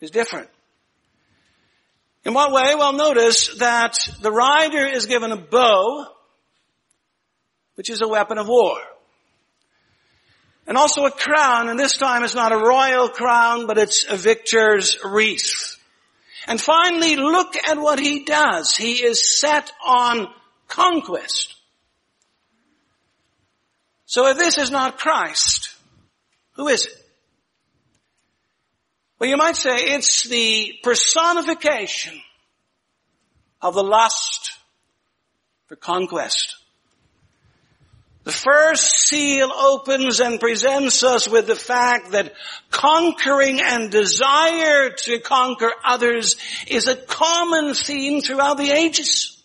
is 0.00 0.12
different. 0.12 0.48
In 2.26 2.34
what 2.34 2.50
way? 2.50 2.74
Well, 2.74 2.92
notice 2.92 3.56
that 3.58 3.96
the 4.20 4.32
rider 4.32 4.84
is 4.84 5.06
given 5.06 5.30
a 5.30 5.36
bow, 5.36 6.06
which 7.76 7.88
is 7.88 8.02
a 8.02 8.08
weapon 8.08 8.36
of 8.36 8.48
war. 8.48 8.78
And 10.66 10.76
also 10.76 11.04
a 11.04 11.12
crown, 11.12 11.68
and 11.68 11.78
this 11.78 11.96
time 11.96 12.24
it's 12.24 12.34
not 12.34 12.50
a 12.50 12.56
royal 12.56 13.08
crown, 13.08 13.68
but 13.68 13.78
it's 13.78 14.06
a 14.10 14.16
victor's 14.16 14.98
wreath. 15.04 15.78
And 16.48 16.60
finally, 16.60 17.14
look 17.14 17.54
at 17.64 17.78
what 17.78 18.00
he 18.00 18.24
does. 18.24 18.74
He 18.74 18.94
is 18.94 19.38
set 19.38 19.70
on 19.86 20.26
conquest. 20.66 21.54
So 24.06 24.26
if 24.26 24.36
this 24.36 24.58
is 24.58 24.72
not 24.72 24.98
Christ, 24.98 25.76
who 26.54 26.66
is 26.66 26.86
it? 26.86 27.05
Well, 29.18 29.30
you 29.30 29.36
might 29.36 29.56
say 29.56 29.74
it's 29.76 30.24
the 30.24 30.74
personification 30.82 32.20
of 33.62 33.74
the 33.74 33.82
lust 33.82 34.52
for 35.66 35.76
conquest. 35.76 36.56
The 38.24 38.32
first 38.32 39.06
seal 39.06 39.50
opens 39.52 40.20
and 40.20 40.40
presents 40.40 41.02
us 41.04 41.28
with 41.28 41.46
the 41.46 41.54
fact 41.54 42.10
that 42.10 42.34
conquering 42.70 43.60
and 43.62 43.90
desire 43.90 44.90
to 44.90 45.20
conquer 45.20 45.70
others 45.84 46.36
is 46.66 46.88
a 46.88 46.96
common 46.96 47.72
theme 47.72 48.20
throughout 48.20 48.58
the 48.58 48.70
ages. 48.70 49.40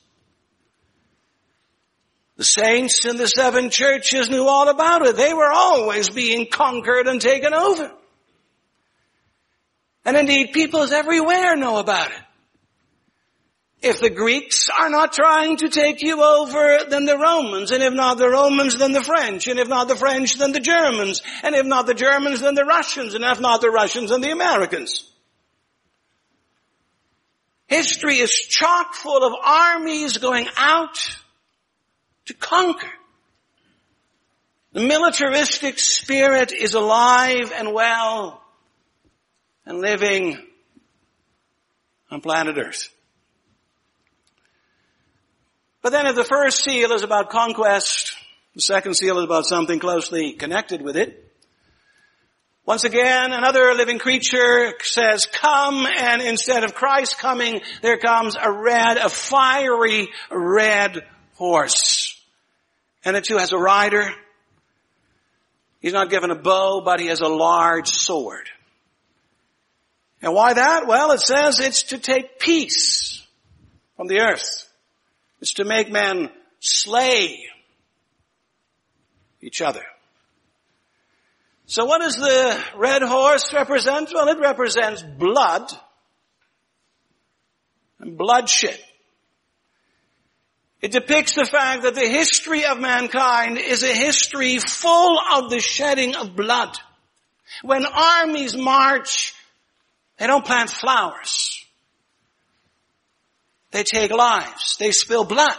The 2.38 2.44
saints 2.44 3.06
in 3.06 3.18
the 3.18 3.28
seven 3.28 3.70
churches 3.70 4.32
knew 4.32 4.48
all 4.48 4.68
about 4.68 5.06
it. 5.06 5.16
They 5.16 5.34
were 5.34 5.52
always 5.52 6.10
being 6.10 6.48
conquered 6.48 7.08
and 7.08 7.22
taken 7.22 7.54
over. 7.54 7.92
And 10.06 10.18
indeed, 10.18 10.52
peoples 10.54 10.92
everywhere 10.92 11.56
know 11.56 11.78
about 11.78 12.12
it. 12.12 12.18
If 13.82 14.00
the 14.00 14.12
Greeks 14.12 14.70
are 14.70 14.92
not 14.92 15.14
trying 15.14 15.58
to 15.58 15.70
take 15.70 16.04
you 16.04 16.22
over, 16.24 16.80
then 16.88 17.06
the 17.06 17.18
Romans, 17.18 17.72
and 17.72 17.82
if 17.82 17.94
not 17.94 18.20
the 18.20 18.30
Romans, 18.30 18.78
then 18.78 18.92
the 18.92 19.02
French, 19.02 19.48
and 19.48 19.60
if 19.60 19.68
not 19.68 19.88
the 19.88 19.96
French, 19.96 20.36
then 20.38 20.52
the 20.52 20.60
Germans, 20.60 21.24
and 21.42 21.56
if 21.56 21.66
not 21.66 21.88
the 21.88 21.96
Germans, 21.96 22.42
then 22.42 22.54
the 22.54 22.64
Russians, 22.64 23.16
and 23.16 23.24
if 23.24 23.40
not 23.40 23.60
the 23.60 23.72
Russians, 23.72 24.12
then 24.12 24.22
the 24.22 24.30
Americans. 24.30 25.10
History 27.66 28.18
is 28.18 28.32
chock 28.32 28.94
full 28.94 29.24
of 29.24 29.34
armies 29.44 30.20
going 30.20 30.48
out 30.58 31.00
to 32.26 32.36
conquer. 32.36 32.92
The 34.74 34.82
militaristic 34.82 35.80
spirit 35.80 36.54
is 36.54 36.76
alive 36.76 37.52
and 37.56 37.74
well 37.74 38.41
and 39.66 39.80
living 39.80 40.38
on 42.10 42.22
planet 42.22 42.58
Earth. 42.58 42.90
But 45.82 45.92
then 45.92 46.06
if 46.06 46.16
the 46.16 46.24
first 46.24 46.64
seal 46.64 46.92
is 46.92 47.04
about 47.04 47.30
conquest, 47.30 48.16
the 48.54 48.62
second 48.62 48.96
seal 48.96 49.18
is 49.18 49.24
about 49.24 49.46
something 49.46 49.80
closely 49.80 50.34
connected 50.34 50.82
with 50.82 50.96
it. 50.98 51.32
Once 52.66 52.84
again, 52.84 53.34
another 53.34 53.74
living 53.74 53.98
creature 53.98 54.74
says, 54.82 55.26
come, 55.26 55.88
and 55.98 56.22
instead 56.22 56.64
of 56.64 56.76
Christ 56.76 57.18
coming, 57.18 57.62
there 57.82 57.98
comes 57.98 58.38
a 58.40 58.52
red, 58.52 58.98
a 58.98 59.10
fiery 59.10 60.10
red 60.30 61.02
horse. 61.36 62.22
And 63.04 63.18
it 63.18 63.24
too 63.24 63.38
has 63.38 63.52
a 63.52 63.58
rider. 63.58 64.12
He's 65.80 65.94
not 65.94 66.12
given 66.12 66.30
a 66.30 66.36
bow, 66.36 66.82
but 66.86 67.00
he 67.00 67.08
has 67.08 67.22
a 67.22 67.28
large 67.28 67.88
sword. 67.88 68.48
And 70.22 70.34
why 70.34 70.54
that? 70.54 70.88
Well, 70.88 71.12
it 71.12 71.22
says 71.22 71.60
it's 71.60 71.84
to 71.84 71.98
take 71.98 72.40
peace 72.40 73.26
from 73.98 74.08
the 74.08 74.22
earth. 74.22 74.70
It's 75.42 75.54
to 75.54 75.66
make 75.66 75.92
men 75.92 76.30
slay 76.60 77.46
each 79.42 79.62
other. 79.62 79.84
So 81.66 81.86
what 81.86 82.02
does 82.02 82.18
the 82.18 82.64
red 82.76 83.02
horse 83.02 83.54
represent? 83.54 84.12
Well, 84.14 84.28
it 84.28 84.40
represents 84.40 85.02
blood 85.02 85.72
and 88.00 88.18
bloodshed. 88.18 88.80
It 90.82 90.92
depicts 90.92 91.36
the 91.36 91.46
fact 91.46 91.84
that 91.84 91.96
the 91.96 92.08
history 92.08 92.66
of 92.66 92.80
mankind 92.80 93.58
is 93.58 93.84
a 93.84 93.94
history 93.94 94.58
full 94.58 95.18
of 95.34 95.50
the 95.50 95.60
shedding 95.60 96.16
of 96.16 96.36
blood. 96.36 96.76
When 97.62 97.86
armies 97.86 98.58
march, 98.58 99.34
they 100.22 100.28
don't 100.28 100.46
plant 100.46 100.70
flowers. 100.70 101.66
They 103.72 103.82
take 103.82 104.12
lives. 104.12 104.78
They 104.78 104.92
spill 104.92 105.24
blood. 105.24 105.58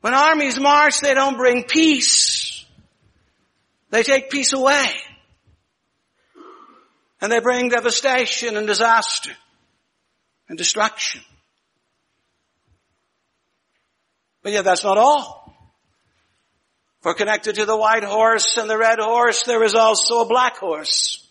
When 0.00 0.14
armies 0.14 0.58
march, 0.58 1.00
they 1.00 1.12
don't 1.12 1.36
bring 1.36 1.64
peace. 1.64 2.64
They 3.90 4.02
take 4.02 4.30
peace 4.30 4.54
away. 4.54 4.86
And 7.20 7.30
they 7.30 7.40
bring 7.40 7.68
devastation 7.68 8.56
and 8.56 8.66
disaster 8.66 9.32
and 10.48 10.56
destruction. 10.56 11.20
But 14.42 14.52
yet 14.52 14.64
that's 14.64 14.82
not 14.82 14.96
all. 14.96 15.54
For 17.02 17.12
connected 17.12 17.56
to 17.56 17.66
the 17.66 17.76
white 17.76 18.04
horse 18.04 18.56
and 18.56 18.70
the 18.70 18.78
red 18.78 18.98
horse, 18.98 19.42
there 19.42 19.62
is 19.62 19.74
also 19.74 20.22
a 20.22 20.26
black 20.26 20.56
horse. 20.56 21.21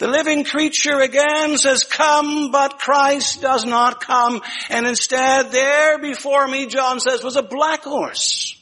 The 0.00 0.08
living 0.08 0.44
creature 0.44 0.98
again 0.98 1.58
says, 1.58 1.84
come, 1.84 2.50
but 2.50 2.78
Christ 2.78 3.42
does 3.42 3.66
not 3.66 4.00
come. 4.00 4.40
And 4.70 4.86
instead, 4.86 5.52
there 5.52 5.98
before 5.98 6.48
me, 6.48 6.64
John 6.68 7.00
says, 7.00 7.22
was 7.22 7.36
a 7.36 7.42
black 7.42 7.82
horse. 7.82 8.56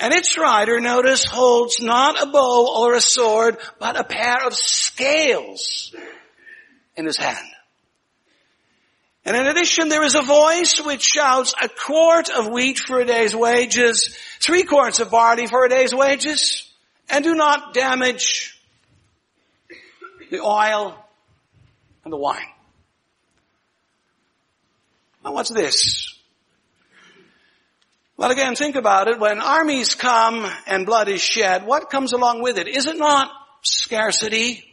And 0.00 0.14
its 0.14 0.38
rider, 0.38 0.80
notice, 0.80 1.26
holds 1.26 1.82
not 1.82 2.22
a 2.22 2.30
bow 2.30 2.82
or 2.82 2.94
a 2.94 3.00
sword, 3.02 3.58
but 3.78 4.00
a 4.00 4.04
pair 4.04 4.46
of 4.46 4.54
scales 4.54 5.94
in 6.96 7.04
his 7.04 7.18
hand. 7.18 7.46
And 9.26 9.36
in 9.36 9.46
addition, 9.46 9.90
there 9.90 10.02
is 10.02 10.14
a 10.14 10.22
voice 10.22 10.80
which 10.80 11.02
shouts 11.02 11.54
a 11.62 11.68
quart 11.68 12.30
of 12.30 12.48
wheat 12.48 12.78
for 12.78 13.00
a 13.00 13.04
day's 13.04 13.36
wages, 13.36 14.16
three 14.40 14.62
quarts 14.62 14.98
of 14.98 15.10
barley 15.10 15.46
for 15.46 15.66
a 15.66 15.68
day's 15.68 15.94
wages, 15.94 16.72
and 17.10 17.22
do 17.22 17.34
not 17.34 17.74
damage 17.74 18.58
the 20.32 20.40
oil 20.40 20.96
and 22.04 22.12
the 22.12 22.16
wine. 22.16 22.40
Now 25.22 25.34
what's 25.34 25.50
this? 25.50 26.18
Well 28.16 28.30
again, 28.30 28.56
think 28.56 28.76
about 28.76 29.08
it. 29.08 29.20
When 29.20 29.40
armies 29.40 29.94
come 29.94 30.50
and 30.66 30.86
blood 30.86 31.08
is 31.08 31.20
shed, 31.20 31.66
what 31.66 31.90
comes 31.90 32.14
along 32.14 32.42
with 32.42 32.56
it? 32.56 32.66
Is 32.66 32.86
it 32.86 32.96
not 32.96 33.30
scarcity? 33.60 34.64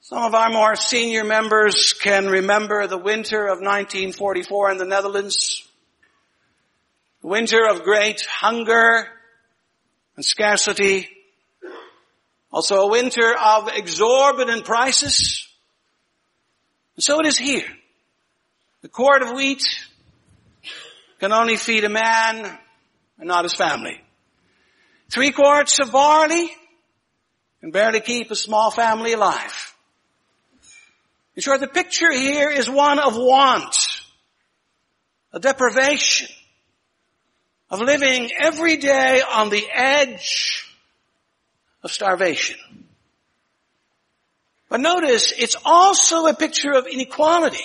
Some 0.00 0.22
of 0.22 0.34
our 0.34 0.48
more 0.48 0.74
senior 0.74 1.24
members 1.24 1.92
can 1.92 2.28
remember 2.28 2.86
the 2.86 2.96
winter 2.96 3.48
of 3.48 3.58
1944 3.58 4.70
in 4.70 4.78
the 4.78 4.86
Netherlands. 4.86 5.62
winter 7.20 7.68
of 7.68 7.82
great 7.82 8.22
hunger 8.22 9.08
and 10.14 10.24
scarcity. 10.24 11.15
Also 12.52 12.76
a 12.76 12.90
winter 12.90 13.34
of 13.34 13.68
exorbitant 13.68 14.64
prices. 14.64 15.46
And 16.96 17.04
so 17.04 17.20
it 17.20 17.26
is 17.26 17.38
here. 17.38 17.66
The 18.82 18.88
quart 18.88 19.22
of 19.22 19.32
wheat 19.32 19.64
can 21.18 21.32
only 21.32 21.56
feed 21.56 21.84
a 21.84 21.88
man 21.88 22.58
and 23.18 23.28
not 23.28 23.44
his 23.44 23.54
family. 23.54 24.00
Three 25.10 25.32
quarts 25.32 25.78
of 25.78 25.92
barley 25.92 26.50
can 27.60 27.70
barely 27.70 28.00
keep 28.00 28.30
a 28.30 28.36
small 28.36 28.70
family 28.70 29.12
alive. 29.12 29.74
In 31.34 31.42
short, 31.42 31.60
the 31.60 31.68
picture 31.68 32.12
here 32.12 32.50
is 32.50 32.68
one 32.68 32.98
of 32.98 33.16
want, 33.16 33.76
a 35.32 35.38
deprivation, 35.38 36.28
of 37.70 37.80
living 37.80 38.30
every 38.38 38.76
day 38.76 39.20
on 39.20 39.50
the 39.50 39.66
edge 39.72 40.65
of 41.86 41.92
starvation. 41.92 42.58
But 44.68 44.80
notice, 44.80 45.32
it's 45.38 45.54
also 45.64 46.26
a 46.26 46.34
picture 46.34 46.72
of 46.72 46.88
inequality. 46.88 47.64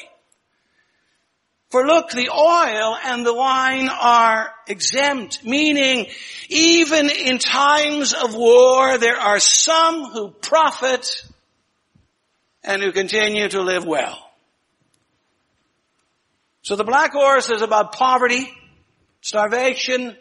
For 1.72 1.88
look, 1.88 2.12
the 2.12 2.30
oil 2.30 2.98
and 3.04 3.26
the 3.26 3.34
wine 3.34 3.90
are 3.90 4.52
exempt, 4.68 5.44
meaning 5.44 6.06
even 6.50 7.10
in 7.10 7.40
times 7.40 8.14
of 8.14 8.36
war, 8.36 9.00
there 9.00 9.18
are 9.18 9.40
some 9.40 10.12
who 10.12 10.30
profit 10.30 11.26
and 12.64 12.84
who 12.84 12.92
continue 12.92 13.50
to 13.50 13.62
live 13.62 13.86
well. 13.86 14.20
So 16.62 16.76
the 16.76 16.84
black 16.84 17.14
horse 17.14 17.50
is 17.50 17.64
about 17.64 17.94
poverty, 17.94 18.52
starvation, 19.22 20.16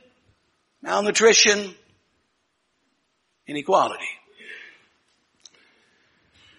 malnutrition, 0.81 1.75
inequality. 3.51 4.09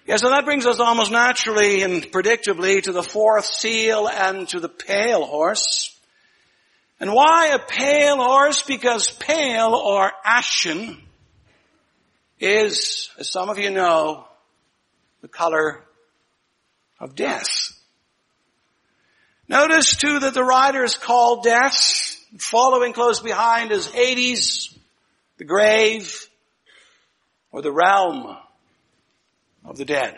Yes, 0.06 0.24
and 0.24 0.34
that 0.34 0.46
brings 0.46 0.66
us 0.66 0.80
almost 0.80 1.12
naturally 1.12 1.84
and 1.84 2.04
predictably 2.12 2.84
to 2.84 2.92
the 2.92 3.04
fourth 3.04 3.46
seal 3.46 4.10
and 4.10 4.48
to 4.50 4.60
the 4.60 4.68
pale 4.68 5.26
horse. 5.26 5.98
And 7.00 7.14
why 7.14 7.48
a 7.48 7.60
pale 7.60 8.18
horse? 8.18 8.62
Because 8.62 9.10
pale 9.10 9.74
or 9.74 10.12
ashen 10.26 11.02
is, 12.40 13.10
as 13.18 13.32
some 13.32 13.50
of 13.50 13.58
you 13.58 13.70
know, 13.70 14.28
the 15.22 15.28
color 15.28 15.82
of 17.00 17.16
death. 17.16 17.72
Notice 19.48 19.96
too 19.96 20.20
that 20.20 20.34
the 20.34 20.44
rider 20.44 20.84
is 20.84 20.98
called 20.98 21.44
death. 21.44 22.18
Following 22.38 22.94
close 22.94 23.20
behind 23.20 23.72
is 23.72 23.88
Hades, 23.88 24.78
the 25.38 25.46
grave, 25.46 26.28
or 27.52 27.62
the 27.62 27.72
realm 27.72 28.38
of 29.66 29.78
the 29.78 29.86
dead. 29.86 30.18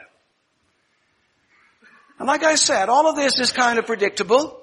And 2.19 2.28
like 2.28 2.43
I 2.43 2.56
said, 2.56 2.89
all 2.89 3.10
of 3.10 3.15
this 3.15 3.39
is 3.39 3.52
kind 3.52 3.80
of 3.80 3.86
predictable. 3.86 4.60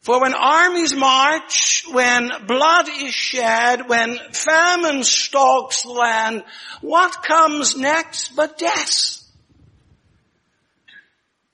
For 0.00 0.20
when 0.20 0.34
armies 0.34 0.94
march, 0.94 1.84
when 1.90 2.30
blood 2.46 2.88
is 2.90 3.14
shed, 3.14 3.88
when 3.88 4.18
famine 4.32 5.02
stalks 5.02 5.82
the 5.82 5.92
land, 5.92 6.44
what 6.82 7.22
comes 7.22 7.76
next 7.76 8.36
but 8.36 8.58
death? 8.58 9.22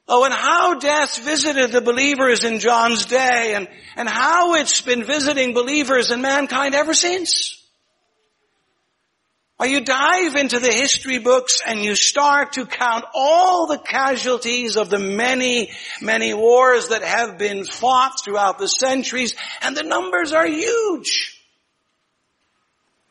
Oh, 0.09 0.25
and 0.25 0.35
how 0.35 0.81
death 0.81 1.21
visited 1.25 1.71
the 1.71 1.81
believers 1.81 2.43
in 2.43 2.59
John's 2.59 3.07
day 3.07 3.55
and, 3.55 3.69
and 3.95 4.09
how 4.09 4.55
it's 4.55 4.81
been 4.81 5.05
visiting 5.05 5.55
believers 5.55 6.11
in 6.11 6.21
mankind 6.21 6.75
ever 6.75 6.95
since. 6.95 7.60
You 9.63 9.81
dive 9.81 10.37
into 10.37 10.59
the 10.59 10.73
history 10.73 11.19
books 11.19 11.61
and 11.67 11.81
you 11.85 11.95
start 11.95 12.55
to 12.55 12.65
count 12.65 13.05
all 13.15 13.67
the 13.67 13.79
casualties 13.79 14.77
of 14.77 14.89
the 14.89 14.99
many, 14.99 15.71
many 16.01 16.33
wars 16.33 16.89
that 16.89 17.03
have 17.03 17.37
been 17.37 17.65
fought 17.65 18.25
throughout 18.25 18.59
the 18.59 18.69
centuries 18.69 19.37
and 19.61 19.77
the 19.77 19.83
numbers 19.83 20.33
are 20.33 20.47
huge. 20.47 21.37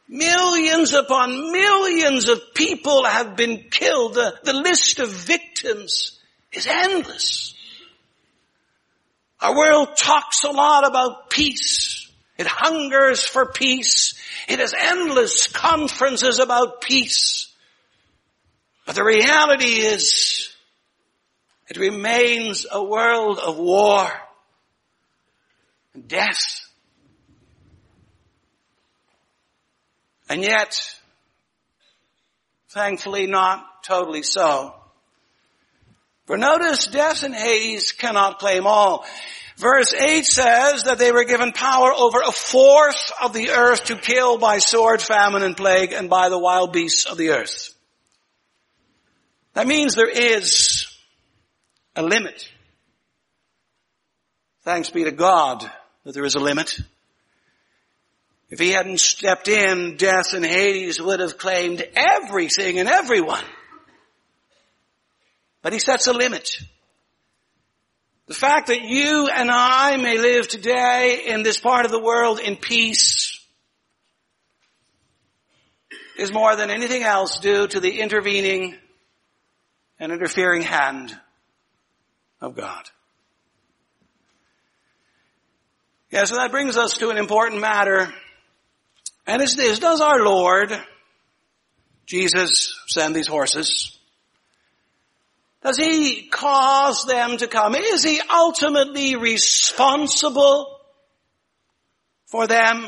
Millions 0.08 0.94
upon 0.96 1.52
millions 1.52 2.30
of 2.30 2.56
people 2.56 3.04
have 3.04 3.36
been 3.36 3.66
killed. 3.70 4.16
The, 4.16 4.40
the 4.44 4.54
list 4.54 4.98
of 5.00 5.10
victims 5.10 6.20
is 6.52 6.66
endless. 6.66 7.54
Our 9.40 9.56
world 9.56 9.96
talks 9.96 10.44
a 10.44 10.52
lot 10.52 10.88
about 10.88 11.30
peace. 11.30 11.99
It 12.40 12.48
hungers 12.48 13.24
for 13.24 13.46
peace. 13.46 14.16
It 14.48 14.58
has 14.58 14.74
endless 14.74 15.46
conferences 15.46 16.40
about 16.40 16.82
peace. 16.82 17.54
But 18.88 18.96
the 18.96 19.04
reality 19.04 19.82
is, 19.82 20.50
it 21.68 21.78
remains 21.78 22.66
a 22.72 22.84
world 22.84 23.38
of 23.38 23.60
war 23.60 24.10
and 25.94 26.08
death. 26.08 26.66
And 30.28 30.42
yet, 30.42 30.76
Thankfully 32.70 33.26
not 33.26 33.84
totally 33.84 34.22
so. 34.22 34.76
For 36.28 36.38
notice, 36.38 36.86
death 36.86 37.24
and 37.24 37.34
Hades 37.34 37.94
cannot 37.94 38.38
claim 38.38 38.68
all. 38.68 39.06
Verse 39.60 39.94
8 39.94 40.26
says 40.26 40.84
that 40.84 41.00
they 41.00 41.12
were 41.12 41.26
given 41.26 41.52
power 41.52 41.92
over 41.94 42.20
a 42.26 42.32
fourth 42.32 43.12
of 43.22 43.34
the 43.34 43.50
earth 43.50 43.84
to 43.86 43.98
kill 43.98 44.38
by 44.38 44.60
sword, 44.60 45.02
famine, 45.02 45.44
and 45.44 45.58
plague, 45.58 45.92
and 45.92 46.10
by 46.10 46.30
the 46.30 46.40
wild 46.40 46.72
beasts 46.72 47.04
of 47.04 47.18
the 47.18 47.32
earth. 47.32 47.76
That 49.56 49.68
means 49.68 49.96
there 49.96 50.10
is 50.10 50.88
a 51.94 52.02
limit. 52.02 52.50
Thanks 54.64 54.92
be 54.92 55.04
to 55.04 55.12
God 55.12 55.70
that 56.06 56.14
there 56.14 56.24
is 56.24 56.36
a 56.36 56.40
limit. 56.40 56.80
If 58.50 58.60
he 58.60 58.72
hadn't 58.72 59.02
stepped 59.02 59.50
in, 59.50 59.98
death 59.98 60.34
and 60.34 60.46
Hades 60.46 61.02
would 61.02 61.20
have 61.20 61.38
claimed 61.38 61.86
everything 61.98 62.80
and 62.80 62.88
everyone. 62.88 63.44
But 65.62 65.74
he 65.74 65.80
sets 65.80 66.08
a 66.08 66.14
limit. 66.14 66.58
The 68.30 68.36
fact 68.36 68.68
that 68.68 68.84
you 68.84 69.28
and 69.28 69.50
I 69.50 69.98
may 69.98 70.20
live 70.20 70.48
today 70.48 71.24
in 71.26 71.42
this 71.42 71.60
part 71.60 71.86
of 71.86 71.92
the 71.92 72.00
world 72.00 72.40
in 72.40 72.58
peace 72.58 73.44
is 76.16 76.32
more 76.32 76.56
than 76.56 76.70
anything 76.70 77.02
else 77.02 77.40
due 77.40 77.66
to 77.66 77.80
the 77.80 78.00
intervening 78.00 78.76
and 80.00 80.12
interfering 80.12 80.62
hand 80.62 81.18
of 82.40 82.56
God. 82.56 82.84
Yeah, 86.12 86.26
so 86.26 86.36
that 86.36 86.52
brings 86.52 86.78
us 86.78 87.00
to 87.00 87.10
an 87.10 87.18
important 87.18 87.62
matter. 87.62 88.14
And 89.26 89.42
it's 89.42 89.56
this, 89.56 89.80
does 89.80 90.02
our 90.02 90.24
Lord, 90.24 90.72
Jesus, 92.06 92.80
send 92.86 93.16
these 93.16 93.28
horses? 93.28 93.99
Does 95.64 95.78
he 95.78 96.28
cause 96.30 97.06
them 97.06 97.38
to 97.38 97.48
come? 97.48 97.76
Is 97.76 98.04
he 98.04 98.22
ultimately 98.30 99.16
responsible 99.16 100.80
for 102.28 102.48
them? 102.48 102.88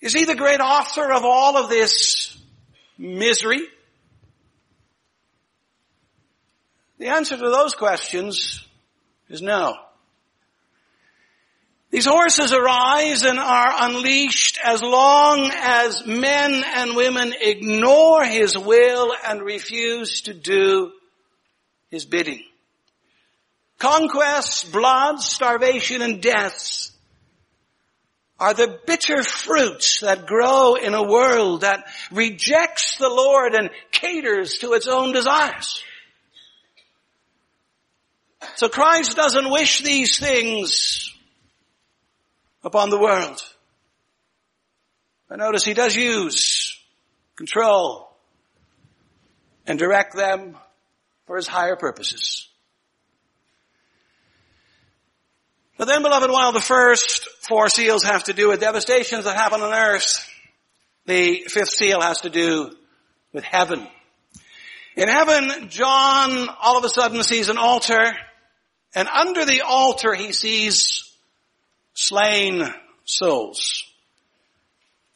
Is 0.00 0.12
he 0.12 0.24
the 0.24 0.36
great 0.36 0.60
author 0.60 1.12
of 1.12 1.24
all 1.24 1.56
of 1.56 1.68
this 1.68 2.36
misery? 2.96 3.62
The 6.98 7.08
answer 7.08 7.36
to 7.36 7.50
those 7.50 7.74
questions 7.74 8.64
is 9.28 9.42
no. 9.42 9.74
These 11.90 12.06
horses 12.06 12.52
arise 12.52 13.22
and 13.22 13.38
are 13.38 13.72
unleashed 13.78 14.58
as 14.62 14.82
long 14.82 15.50
as 15.54 16.04
men 16.04 16.64
and 16.74 16.96
women 16.96 17.32
ignore 17.40 18.24
His 18.24 18.58
will 18.58 19.14
and 19.26 19.40
refuse 19.40 20.22
to 20.22 20.34
do 20.34 20.92
His 21.88 22.04
bidding. 22.04 22.42
Conquests, 23.78 24.64
blood, 24.64 25.20
starvation, 25.20 26.02
and 26.02 26.20
deaths 26.20 26.92
are 28.38 28.52
the 28.52 28.78
bitter 28.86 29.22
fruits 29.22 30.00
that 30.00 30.26
grow 30.26 30.74
in 30.74 30.92
a 30.92 31.08
world 31.08 31.60
that 31.60 31.84
rejects 32.10 32.98
the 32.98 33.08
Lord 33.08 33.54
and 33.54 33.70
caters 33.92 34.58
to 34.58 34.72
its 34.72 34.86
own 34.86 35.12
desires. 35.12 35.82
So 38.56 38.68
Christ 38.68 39.16
doesn't 39.16 39.50
wish 39.50 39.80
these 39.82 40.18
things 40.18 41.15
upon 42.66 42.90
the 42.90 42.98
world. 42.98 43.40
But 45.28 45.38
notice 45.38 45.64
he 45.64 45.72
does 45.72 45.94
use 45.94 46.76
control 47.36 48.10
and 49.66 49.78
direct 49.78 50.16
them 50.16 50.56
for 51.26 51.36
his 51.36 51.46
higher 51.46 51.76
purposes. 51.76 52.48
But 55.78 55.86
then 55.86 56.02
beloved, 56.02 56.30
while 56.30 56.52
the 56.52 56.60
first 56.60 57.28
four 57.42 57.68
seals 57.68 58.02
have 58.02 58.24
to 58.24 58.32
do 58.32 58.48
with 58.48 58.60
devastations 58.60 59.26
that 59.26 59.36
happen 59.36 59.60
on 59.62 59.72
earth, 59.72 60.28
the 61.04 61.44
fifth 61.46 61.68
seal 61.68 62.00
has 62.00 62.22
to 62.22 62.30
do 62.30 62.72
with 63.32 63.44
heaven. 63.44 63.86
In 64.96 65.08
heaven, 65.08 65.68
John 65.68 66.48
all 66.60 66.78
of 66.78 66.84
a 66.84 66.88
sudden 66.88 67.22
sees 67.22 67.48
an 67.48 67.58
altar, 67.58 68.16
and 68.94 69.06
under 69.06 69.44
the 69.44 69.60
altar 69.60 70.14
he 70.14 70.32
sees 70.32 71.05
slain 71.96 72.62
souls. 73.04 73.84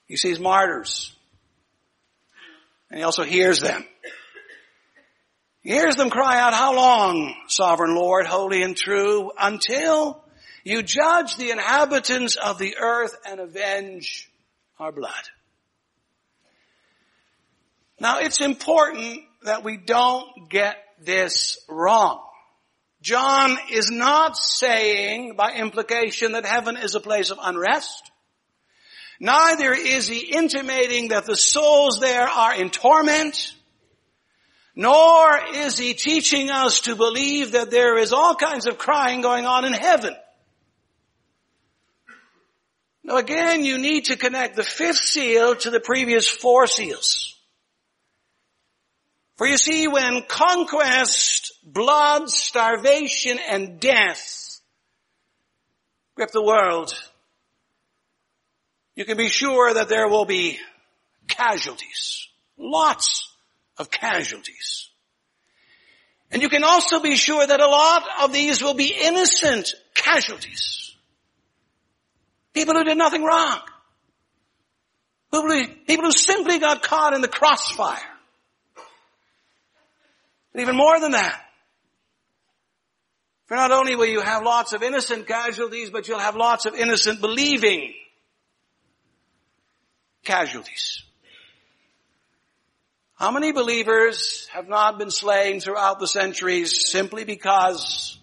He 0.06 0.16
sees 0.16 0.40
martyrs. 0.40 1.14
And 2.90 2.98
he 2.98 3.04
also 3.04 3.22
hears 3.22 3.60
them. 3.60 3.84
He 5.62 5.70
hears 5.70 5.94
them 5.94 6.10
cry 6.10 6.40
out, 6.40 6.54
how 6.54 6.74
long, 6.74 7.34
sovereign 7.46 7.94
Lord, 7.94 8.26
holy 8.26 8.62
and 8.62 8.74
true, 8.74 9.30
until 9.38 10.24
you 10.64 10.82
judge 10.82 11.36
the 11.36 11.50
inhabitants 11.50 12.36
of 12.36 12.58
the 12.58 12.76
earth 12.78 13.14
and 13.26 13.40
avenge 13.40 14.28
our 14.78 14.90
blood. 14.90 15.12
Now 18.00 18.20
it's 18.20 18.40
important 18.40 19.20
that 19.44 19.62
we 19.62 19.76
don't 19.76 20.48
get 20.48 20.76
this 21.02 21.58
wrong. 21.68 22.22
John 23.02 23.56
is 23.70 23.90
not 23.90 24.36
saying 24.36 25.34
by 25.36 25.52
implication 25.54 26.32
that 26.32 26.44
heaven 26.44 26.76
is 26.76 26.94
a 26.94 27.00
place 27.00 27.30
of 27.30 27.38
unrest. 27.40 28.10
Neither 29.18 29.72
is 29.72 30.06
he 30.06 30.34
intimating 30.34 31.08
that 31.08 31.26
the 31.26 31.36
souls 31.36 31.98
there 32.00 32.28
are 32.28 32.54
in 32.54 32.70
torment. 32.70 33.54
Nor 34.74 35.40
is 35.54 35.76
he 35.78 35.94
teaching 35.94 36.50
us 36.50 36.82
to 36.82 36.94
believe 36.94 37.52
that 37.52 37.70
there 37.70 37.98
is 37.98 38.12
all 38.12 38.34
kinds 38.34 38.66
of 38.66 38.78
crying 38.78 39.20
going 39.20 39.46
on 39.46 39.64
in 39.64 39.72
heaven. 39.72 40.14
Now 43.02 43.16
again, 43.16 43.64
you 43.64 43.78
need 43.78 44.06
to 44.06 44.16
connect 44.16 44.56
the 44.56 44.62
fifth 44.62 44.98
seal 44.98 45.56
to 45.56 45.70
the 45.70 45.80
previous 45.80 46.28
four 46.28 46.66
seals. 46.66 47.39
For 49.40 49.46
you 49.46 49.56
see, 49.56 49.88
when 49.88 50.20
conquest, 50.28 51.52
blood, 51.64 52.28
starvation, 52.28 53.38
and 53.48 53.80
death 53.80 54.60
grip 56.14 56.30
the 56.30 56.44
world, 56.44 56.92
you 58.94 59.06
can 59.06 59.16
be 59.16 59.30
sure 59.30 59.72
that 59.72 59.88
there 59.88 60.08
will 60.08 60.26
be 60.26 60.58
casualties. 61.26 62.28
Lots 62.58 63.34
of 63.78 63.90
casualties. 63.90 64.90
And 66.30 66.42
you 66.42 66.50
can 66.50 66.62
also 66.62 67.00
be 67.00 67.16
sure 67.16 67.46
that 67.46 67.60
a 67.60 67.66
lot 67.66 68.04
of 68.20 68.34
these 68.34 68.62
will 68.62 68.74
be 68.74 68.94
innocent 68.94 69.72
casualties. 69.94 70.94
People 72.52 72.74
who 72.74 72.84
did 72.84 72.98
nothing 72.98 73.24
wrong. 73.24 73.60
People 75.32 76.04
who, 76.04 76.12
simply 76.12 76.58
got 76.58 76.82
caught 76.82 77.14
in 77.14 77.22
the 77.22 77.26
crossfire. 77.26 78.19
But 80.52 80.62
even 80.62 80.76
more 80.76 80.98
than 81.00 81.12
that, 81.12 81.40
for 83.46 83.56
not 83.56 83.72
only 83.72 83.96
will 83.96 84.06
you 84.06 84.20
have 84.20 84.44
lots 84.44 84.72
of 84.72 84.82
innocent 84.82 85.26
casualties, 85.26 85.90
but 85.90 86.06
you'll 86.06 86.18
have 86.18 86.36
lots 86.36 86.66
of 86.66 86.74
innocent 86.74 87.20
believing 87.20 87.94
casualties. 90.24 91.02
How 93.14 93.30
many 93.30 93.52
believers 93.52 94.48
have 94.52 94.68
not 94.68 94.98
been 94.98 95.10
slain 95.10 95.60
throughout 95.60 95.98
the 95.98 96.06
centuries 96.06 96.88
simply 96.90 97.24
because 97.24 98.18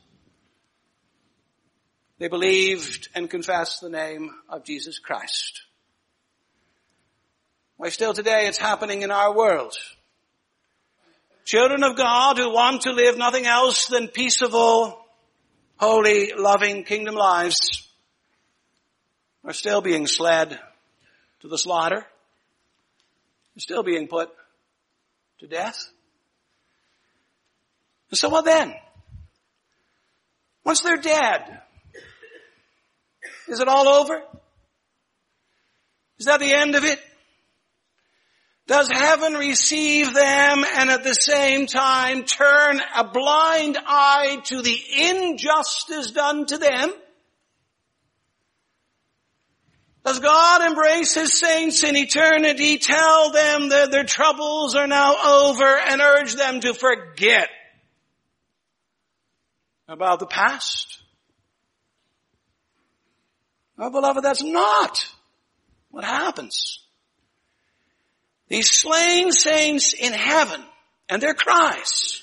they 2.17 2.29
believed 2.29 3.09
and 3.13 3.29
confessed 3.29 3.81
the 3.81 3.89
name 3.89 4.31
of 4.49 4.63
Jesus 4.63 4.97
Christ? 4.97 5.61
Why 7.75 7.89
still 7.89 8.13
today 8.13 8.47
it's 8.47 8.57
happening 8.57 9.03
in 9.03 9.11
our 9.11 9.35
world. 9.35 9.75
Children 11.47 11.85
of 11.85 11.95
God 11.95 12.37
who 12.37 12.51
want 12.51 12.81
to 12.81 12.91
live 12.91 13.17
nothing 13.17 13.45
else 13.45 13.85
than 13.85 14.09
peaceable, 14.09 14.99
holy, 15.77 16.33
loving 16.37 16.83
kingdom 16.83 17.15
lives 17.15 17.87
are 19.45 19.53
still 19.53 19.79
being 19.79 20.07
sled 20.07 20.59
to 21.39 21.47
the 21.47 21.57
slaughter. 21.57 22.05
Still 23.57 23.81
being 23.81 24.09
put 24.09 24.29
to 25.39 25.47
death. 25.47 25.87
And 28.11 28.17
so 28.17 28.27
what 28.27 28.43
then? 28.43 28.75
Once 30.65 30.81
they're 30.81 30.97
dead, 30.97 31.61
is 33.47 33.61
it 33.61 33.69
all 33.69 33.87
over? 33.87 34.21
Is 36.19 36.25
that 36.25 36.41
the 36.41 36.53
end 36.53 36.75
of 36.75 36.83
it? 36.83 36.99
Does 38.67 38.91
heaven 38.91 39.33
receive 39.33 40.13
them 40.13 40.65
and 40.75 40.89
at 40.89 41.03
the 41.05 41.13
same 41.13 41.67
time 41.67 42.25
turn 42.25 42.81
a 42.95 43.05
blind 43.05 43.77
eye 43.85 44.41
to 44.45 44.61
the 44.61 44.77
injustice 45.09 46.11
done 46.11 46.45
to 46.47 46.57
them? 46.57 46.91
Does 50.03 50.19
God 50.19 50.69
embrace 50.69 51.13
His 51.15 51.39
saints 51.39 51.83
in 51.83 51.95
eternity, 51.95 52.77
tell 52.77 53.31
them 53.31 53.69
that 53.69 53.89
their 53.91 54.03
troubles 54.03 54.75
are 54.75 54.87
now 54.87 55.15
over 55.45 55.65
and 55.65 56.01
urge 56.01 56.33
them 56.35 56.59
to 56.59 56.73
forget 56.73 57.49
about 59.87 60.19
the 60.19 60.25
past? 60.25 60.99
Oh 63.79 63.89
beloved, 63.89 64.23
that's 64.23 64.43
not 64.43 65.07
what 65.89 66.03
happens. 66.03 66.86
These 68.47 68.69
slain 68.69 69.31
saints 69.31 69.93
in 69.93 70.13
heaven 70.13 70.63
and 71.09 71.21
their 71.21 71.33
cries 71.33 72.21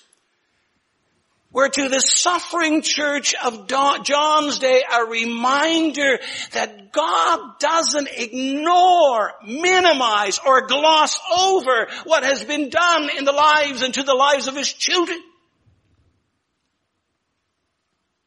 were 1.54 1.68
to 1.68 1.88
the 1.88 2.00
suffering 2.00 2.82
church 2.82 3.34
of 3.44 3.68
John's 3.68 4.58
day 4.58 4.82
a 4.92 5.04
reminder 5.04 6.18
that 6.52 6.92
God 6.92 7.58
doesn't 7.60 8.08
ignore, 8.08 9.32
minimize, 9.46 10.40
or 10.44 10.66
gloss 10.66 11.20
over 11.32 11.86
what 12.04 12.24
has 12.24 12.42
been 12.42 12.70
done 12.70 13.08
in 13.16 13.24
the 13.24 13.32
lives 13.32 13.82
and 13.82 13.94
to 13.94 14.02
the 14.02 14.14
lives 14.14 14.48
of 14.48 14.56
His 14.56 14.72
children. 14.72 15.20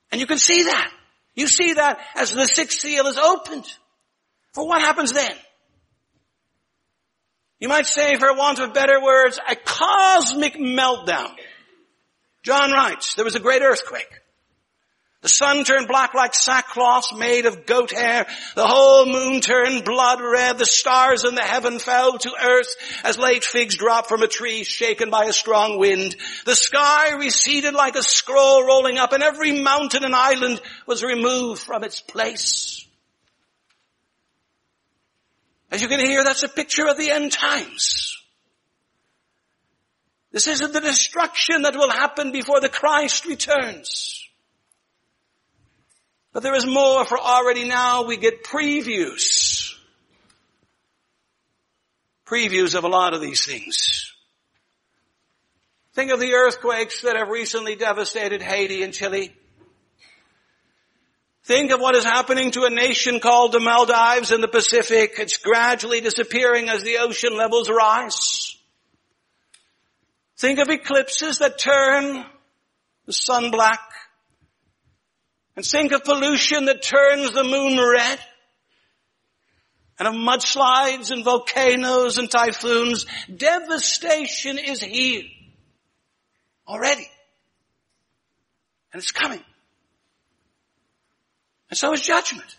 And 0.10 0.22
you 0.22 0.28
can 0.28 0.40
see 0.40 0.64
that. 0.64 0.90
You 1.36 1.48
see 1.48 1.74
that 1.74 2.00
as 2.16 2.32
the 2.32 2.46
sixth 2.46 2.80
seal 2.80 3.08
is 3.08 3.18
opened. 3.18 3.68
For 4.54 4.66
what 4.66 4.82
happens 4.82 5.12
then? 5.12 5.36
You 7.60 7.70
might 7.70 7.88
say, 7.88 8.16
for 8.16 8.34
want 8.36 8.60
of 8.60 8.74
better 8.74 9.02
words, 9.02 9.40
a 9.50 9.56
cosmic 9.56 10.56
meltdown. 10.56 11.32
John 12.44 12.72
writes, 12.72 13.16
there 13.16 13.26
was 13.26 13.36
a 13.36 13.40
great 13.40 13.62
earthquake. 13.62 14.10
The 15.22 15.30
sun 15.30 15.64
turned 15.64 15.88
black 15.88 16.14
like 16.14 16.36
sackcloth 16.36 17.18
made 17.18 17.48
of 17.48 17.66
goat 17.66 17.92
hair. 17.92 18.28
The 18.56 18.68
whole 18.68 19.08
moon 19.08 19.42
turned 19.42 19.84
blood 19.84 20.22
red. 20.22 20.60
The 20.60 20.66
stars 20.66 21.26
in 21.26 21.34
the 21.34 21.42
heaven 21.42 21.80
fell 21.80 22.20
to 22.20 22.32
earth 22.42 23.02
as 23.04 23.18
late 23.18 23.44
figs 23.44 23.76
drop 23.76 24.08
from 24.08 24.22
a 24.22 24.28
tree 24.28 24.64
shaken 24.64 25.10
by 25.10 25.26
a 25.26 25.34
strong 25.34 25.80
wind. 25.80 26.16
The 26.46 26.56
sky 26.56 27.14
receded 27.14 27.74
like 27.74 27.96
a 27.96 28.04
scroll 28.04 28.66
rolling 28.66 29.00
up 29.00 29.12
and 29.12 29.24
every 29.24 29.60
mountain 29.60 30.06
and 30.06 30.16
island 30.16 30.62
was 30.86 31.04
removed 31.04 31.62
from 31.62 31.84
its 31.84 32.00
place. 32.00 32.87
As 35.72 35.82
you 35.82 35.88
can 35.88 36.00
hear, 36.00 36.24
that's 36.24 36.44
a 36.44 36.50
picture 36.50 36.88
of 36.88 36.98
the 36.98 37.12
end 37.12 37.32
times. 37.32 38.18
This 40.32 40.48
isn't 40.48 40.74
the 40.74 40.82
destruction 40.82 41.64
that 41.64 41.76
will 41.76 41.90
happen 41.90 42.32
before 42.32 42.62
the 42.62 42.70
Christ 42.70 43.26
returns. 43.26 44.28
But 46.32 46.44
there 46.44 46.56
is 46.56 46.66
more 46.66 47.06
for 47.06 47.18
already 47.18 47.68
now 47.68 48.06
we 48.06 48.18
get 48.18 48.44
previews. 48.44 49.74
Previews 52.26 52.76
of 52.76 52.84
a 52.84 52.90
lot 52.90 53.14
of 53.14 53.22
these 53.22 53.46
things. 53.46 54.14
Think 55.94 56.12
of 56.12 56.20
the 56.20 56.34
earthquakes 56.34 57.02
that 57.02 57.16
have 57.16 57.30
recently 57.30 57.76
devastated 57.76 58.42
Haiti 58.42 58.84
and 58.84 58.94
Chile. 58.94 59.34
Think 61.48 61.72
of 61.72 61.80
what 61.80 61.96
is 61.96 62.04
happening 62.04 62.52
to 62.52 62.66
a 62.66 62.70
nation 62.70 63.22
called 63.22 63.54
the 63.54 63.62
Maldives 63.62 64.34
in 64.34 64.42
the 64.42 64.50
Pacific. 64.50 65.14
It's 65.18 65.38
gradually 65.38 66.02
disappearing 66.02 66.68
as 66.68 66.84
the 66.84 66.98
ocean 66.98 67.38
levels 67.38 67.70
rise. 67.70 68.58
Think 70.36 70.60
of 70.60 70.68
eclipses 70.68 71.38
that 71.38 71.58
turn 71.58 72.26
the 73.06 73.14
sun 73.14 73.50
black. 73.50 73.80
And 75.56 75.66
think 75.66 75.94
of 75.94 76.04
pollution 76.04 76.66
that 76.66 76.84
turns 76.84 77.32
the 77.32 77.46
moon 77.46 77.80
red. 77.80 78.20
And 80.00 80.10
of 80.10 80.16
mudslides 80.16 81.12
and 81.12 81.24
volcanoes 81.24 82.18
and 82.18 82.30
typhoons. 82.30 83.06
Devastation 83.34 84.60
is 84.60 84.82
here. 84.82 85.24
Already. 86.68 87.10
And 88.92 89.02
it's 89.02 89.14
coming. 89.14 89.42
And 91.70 91.78
so 91.78 91.94
is 91.94 92.02
judgment. 92.02 92.56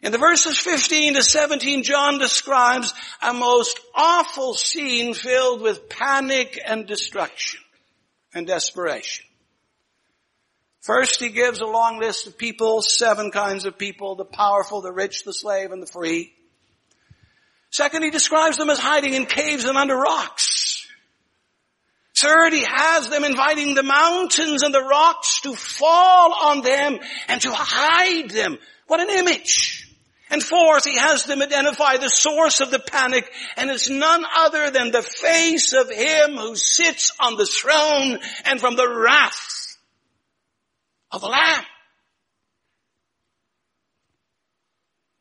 In 0.00 0.12
the 0.12 0.18
verses 0.18 0.58
15 0.58 1.14
to 1.14 1.22
17, 1.22 1.82
John 1.82 2.18
describes 2.18 2.92
a 3.20 3.34
most 3.34 3.80
awful 3.94 4.54
scene 4.54 5.12
filled 5.12 5.60
with 5.60 5.88
panic 5.88 6.60
and 6.64 6.86
destruction 6.86 7.60
and 8.32 8.46
desperation. 8.46 9.24
First, 10.80 11.20
he 11.20 11.30
gives 11.30 11.60
a 11.60 11.66
long 11.66 11.98
list 11.98 12.28
of 12.28 12.38
people, 12.38 12.80
seven 12.80 13.30
kinds 13.30 13.66
of 13.66 13.76
people, 13.76 14.14
the 14.14 14.24
powerful, 14.24 14.80
the 14.80 14.92
rich, 14.92 15.24
the 15.24 15.34
slave, 15.34 15.72
and 15.72 15.82
the 15.82 15.86
free. 15.86 16.32
Second, 17.70 18.04
he 18.04 18.10
describes 18.10 18.56
them 18.56 18.70
as 18.70 18.78
hiding 18.78 19.14
in 19.14 19.26
caves 19.26 19.64
and 19.64 19.76
under 19.76 19.96
rocks. 19.96 20.57
Third, 22.20 22.52
he 22.52 22.64
has 22.64 23.08
them 23.08 23.22
inviting 23.22 23.74
the 23.74 23.82
mountains 23.82 24.62
and 24.62 24.74
the 24.74 24.82
rocks 24.82 25.40
to 25.42 25.54
fall 25.54 26.34
on 26.34 26.62
them 26.62 26.98
and 27.28 27.40
to 27.42 27.50
hide 27.52 28.30
them. 28.30 28.58
What 28.88 29.00
an 29.00 29.10
image. 29.10 29.86
And 30.30 30.42
fourth, 30.42 30.84
he 30.84 30.96
has 30.96 31.24
them 31.24 31.40
identify 31.40 31.96
the 31.96 32.08
source 32.08 32.60
of 32.60 32.70
the 32.70 32.80
panic, 32.80 33.30
and 33.56 33.70
it's 33.70 33.88
none 33.88 34.24
other 34.36 34.70
than 34.70 34.90
the 34.90 35.02
face 35.02 35.72
of 35.72 35.90
him 35.90 36.36
who 36.36 36.56
sits 36.56 37.12
on 37.20 37.36
the 37.36 37.46
throne 37.46 38.18
and 38.44 38.60
from 38.60 38.76
the 38.76 38.88
wrath 38.88 39.76
of 41.12 41.20
the 41.20 41.28
Lamb. 41.28 41.64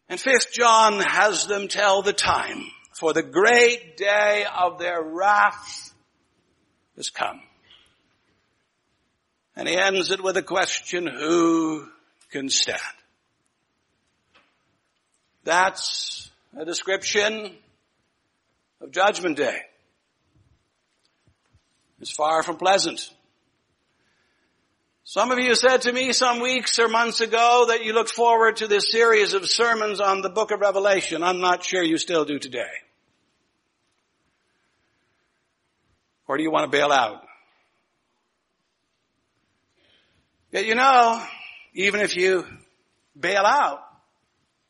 And 0.09 0.19
fifth, 0.19 0.51
John 0.51 0.99
has 0.99 1.45
them 1.45 1.67
tell 1.67 2.01
the 2.01 2.13
time, 2.13 2.63
for 2.99 3.13
the 3.13 3.23
great 3.23 3.97
day 3.97 4.45
of 4.57 4.79
their 4.79 5.01
wrath 5.01 5.93
has 6.97 7.09
come. 7.09 7.39
And 9.55 9.67
he 9.67 9.77
ends 9.77 10.11
it 10.11 10.21
with 10.21 10.37
a 10.37 10.43
question, 10.43 11.07
who 11.07 11.87
can 12.31 12.49
stand? 12.49 12.81
That's 15.43 16.29
a 16.57 16.65
description 16.65 17.55
of 18.81 18.91
Judgment 18.91 19.37
Day. 19.37 19.59
It's 21.99 22.11
far 22.11 22.43
from 22.43 22.57
pleasant. 22.57 23.09
Some 25.03 25.31
of 25.31 25.39
you 25.39 25.55
said 25.55 25.83
to 25.83 25.93
me 25.93 26.11
some 26.11 26.41
weeks 26.41 26.77
or 26.79 26.89
months 26.89 27.21
ago 27.21 27.67
that 27.69 27.83
you 27.83 27.93
looked 27.93 28.11
forward 28.11 28.57
to 28.57 28.67
this 28.67 28.91
series 28.91 29.33
of 29.33 29.49
sermons 29.49 30.01
on 30.01 30.21
the 30.21 30.29
book 30.29 30.51
of 30.51 30.59
Revelation. 30.59 31.23
I'm 31.23 31.39
not 31.39 31.63
sure 31.63 31.81
you 31.81 31.97
still 31.97 32.25
do 32.25 32.37
today. 32.37 32.67
Or 36.27 36.37
do 36.37 36.43
you 36.43 36.51
want 36.51 36.69
to 36.69 36.77
bail 36.77 36.91
out? 36.91 37.23
Yet 40.51 40.65
you 40.65 40.75
know, 40.75 41.23
even 41.73 42.01
if 42.01 42.15
you 42.15 42.45
bail 43.19 43.43
out, 43.45 43.79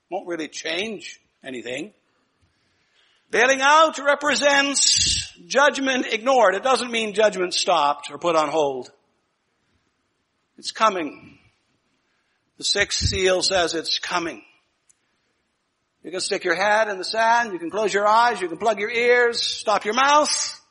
won't 0.10 0.28
really 0.28 0.48
change 0.48 1.20
anything. 1.43 1.93
Bailing 3.30 3.60
out 3.62 3.98
represents 4.00 5.34
judgment 5.48 6.08
ignored. 6.08 6.56
It 6.56 6.63
doesn't 6.63 6.91
mean 6.91 7.13
judgment 7.13 7.54
stopped 7.54 8.10
or 8.10 8.17
put 8.17 8.36
on 8.36 8.50
hold. 8.50 8.89
It's 10.58 10.72
coming. 10.72 11.38
The 12.58 12.63
sixth 12.63 13.06
seal 13.06 13.41
says 13.41 13.76
it's 13.76 14.00
coming. 14.00 14.41
You 16.04 16.12
can 16.12 16.22
stick 16.22 16.46
your 16.46 16.56
head 16.56 16.88
in 16.88 16.98
the 16.98 17.04
sand, 17.04 17.52
you 17.52 17.60
can 17.60 17.70
close 17.70 17.93
your 17.93 18.08
eyes, 18.08 18.39
you 18.39 18.48
can 18.48 18.58
plug 18.58 18.80
your 18.80 18.89
ears, 18.89 19.41
stop 19.41 19.84
your 19.84 19.93
mouth. 19.93 20.62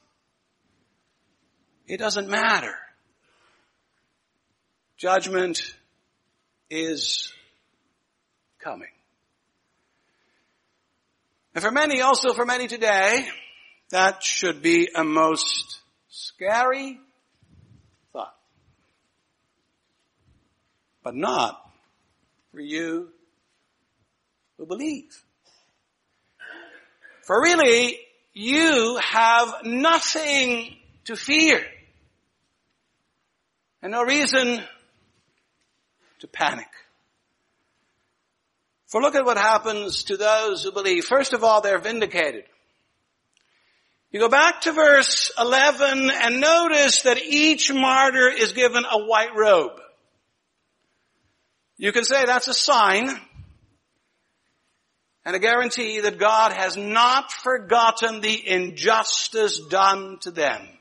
It 1.87 1.99
doesn't 1.99 2.29
matter. 2.29 2.75
Judgment 4.97 5.63
is 6.69 7.33
coming. 8.59 8.89
And 11.55 11.63
for 11.63 11.71
many, 11.71 12.01
also 12.01 12.33
for 12.33 12.45
many 12.45 12.67
today, 12.67 13.27
that 13.91 14.23
should 14.23 14.63
be 14.63 14.89
a 14.95 15.05
most 15.05 15.81
scary 16.09 16.99
thought. 18.13 18.35
But 21.05 21.15
not 21.15 21.63
for 22.53 22.61
you 22.61 23.11
who 24.59 24.67
believe. 24.67 25.23
For 27.23 27.41
really, 27.41 27.99
you 28.33 28.99
have 29.03 29.55
nothing 29.65 30.77
to 31.05 31.17
fear. 31.17 31.65
And 33.87 33.93
no 33.93 34.03
reason 34.03 34.61
to 36.19 36.27
panic. 36.27 36.67
For 38.89 39.01
look 39.01 39.15
at 39.15 39.25
what 39.25 39.39
happens 39.39 40.03
to 40.07 40.17
those 40.17 40.65
who 40.65 40.73
believe. 40.73 41.05
First 41.05 41.35
of 41.35 41.45
all, 41.45 41.61
they're 41.61 41.79
vindicated. 41.79 42.47
You 44.11 44.19
go 44.19 44.29
back 44.29 44.63
to 44.63 44.73
verse 44.73 45.31
11 45.39 46.11
and 46.11 46.41
notice 46.41 47.03
that 47.03 47.23
each 47.23 47.73
martyr 47.73 48.27
is 48.27 48.55
given 48.55 48.85
a 48.85 49.07
white 49.07 49.37
robe. 49.37 49.79
You 51.77 51.93
can 51.93 52.03
say 52.03 52.25
that's 52.27 52.49
a 52.49 52.55
sign 52.55 53.09
and 55.25 55.37
a 55.37 55.39
guarantee 55.39 56.01
that 56.01 56.19
God 56.19 56.53
has 56.53 56.77
not 56.77 57.31
forgotten 57.31 58.21
the 58.21 58.49
injustice 58.49 59.61
done 59.61 60.19
to 60.23 60.33
them. 60.33 60.76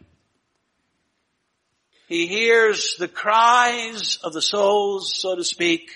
He 2.08 2.28
hears 2.28 2.96
the 3.00 3.08
cries 3.08 4.20
of 4.24 4.34
the 4.34 4.42
souls, 4.42 5.16
so 5.16 5.36
to 5.36 5.44
speak, 5.44 5.92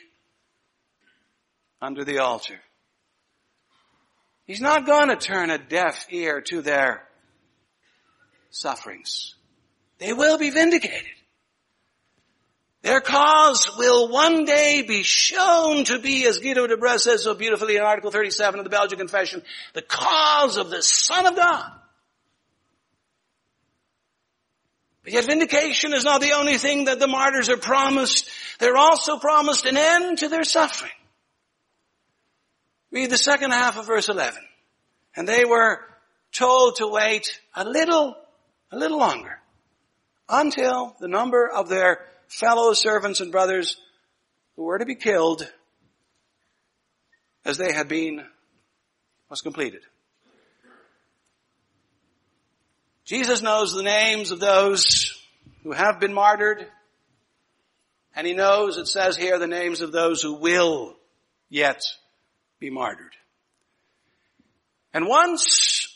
under 1.82 2.04
the 2.04 2.20
altar. 2.20 2.60
He's 4.46 4.62
not 4.62 4.88
going 4.88 5.10
to 5.10 5.16
turn 5.16 5.52
a 5.52 5.60
deaf 5.60 6.08
ear 6.10 6.42
to 6.42 6.62
their 6.62 7.04
sufferings. 8.50 9.36
They 10.00 10.14
will 10.14 10.40
be 10.40 10.50
vindicated. 10.50 11.12
Their 12.82 13.02
cause 13.02 13.78
will 13.78 14.08
one 14.10 14.46
day 14.46 14.84
be 14.88 15.04
shown 15.04 15.84
to 15.86 16.00
be, 16.00 16.26
as 16.26 16.40
Guido 16.40 16.66
de 16.66 16.78
Brès 16.78 17.02
says 17.02 17.24
so 17.24 17.36
beautifully 17.36 17.76
in 17.76 17.82
Article 17.82 18.10
37 18.10 18.60
of 18.60 18.64
the 18.64 18.70
Belgic 18.70 18.98
Confession, 18.98 19.44
the 19.74 19.82
cause 19.82 20.58
of 20.58 20.70
the 20.70 20.82
Son 20.82 21.28
of 21.28 21.36
God. 21.36 21.70
But 25.04 25.14
yet 25.14 25.26
vindication 25.26 25.94
is 25.94 26.04
not 26.04 26.22
the 26.22 26.34
only 26.34 26.58
thing 26.58 26.86
that 26.86 27.00
the 27.00 27.08
martyrs 27.08 27.50
are 27.50 27.58
promised. 27.58 28.30
They're 28.60 28.78
also 28.78 29.18
promised 29.18 29.66
an 29.66 29.78
end 29.78 30.20
to 30.20 30.28
their 30.28 30.44
suffering. 30.44 30.92
Read 32.92 33.10
the 33.10 33.18
second 33.18 33.52
half 33.52 33.78
of 33.78 33.86
verse 33.86 34.10
11. 34.10 34.42
And 35.16 35.28
they 35.28 35.46
were 35.46 35.80
told 36.32 36.78
to 36.78 36.88
wait 36.88 37.40
a 37.56 37.64
little, 37.64 38.16
a 38.72 38.78
little 38.78 39.00
longer 39.00 39.40
until 40.28 40.96
the 41.00 41.08
number 41.08 41.50
of 41.50 41.70
their 41.70 42.06
fellow 42.28 42.74
servants 42.74 43.20
and 43.20 43.32
brothers 43.32 43.78
who 44.56 44.64
were 44.64 44.78
to 44.78 44.86
be 44.86 44.96
killed 44.96 45.52
as 47.46 47.58
they 47.58 47.72
had 47.72 47.88
been 47.88 48.24
was 49.30 49.42
completed. 49.42 49.82
Jesus 53.10 53.42
knows 53.42 53.74
the 53.74 53.82
names 53.82 54.30
of 54.30 54.40
those 54.40 55.20
who 55.64 55.72
have 55.72 56.00
been 56.00 56.14
martyred, 56.14 56.68
and 58.16 58.28
he 58.28 58.36
knows, 58.36 58.78
it 58.78 58.86
says 58.86 59.18
here, 59.18 59.40
the 59.40 59.48
names 59.48 59.82
of 59.82 59.92
those 59.92 60.22
who 60.22 60.36
will 60.36 60.96
yet 61.50 61.82
be 62.60 62.70
martyred. 62.70 63.16
And 64.94 65.08
once, 65.08 65.88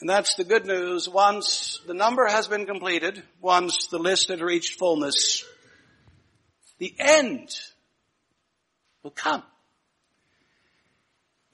and 0.00 0.08
that's 0.08 0.36
the 0.36 0.44
good 0.44 0.66
news, 0.66 1.08
once 1.08 1.80
the 1.84 1.94
number 1.94 2.28
has 2.28 2.46
been 2.46 2.64
completed, 2.64 3.20
once 3.40 3.88
the 3.88 3.98
list 3.98 4.28
had 4.28 4.40
reached 4.40 4.78
fullness, 4.78 5.44
the 6.78 6.94
end 6.96 7.48
will 9.02 9.10
come. 9.10 9.42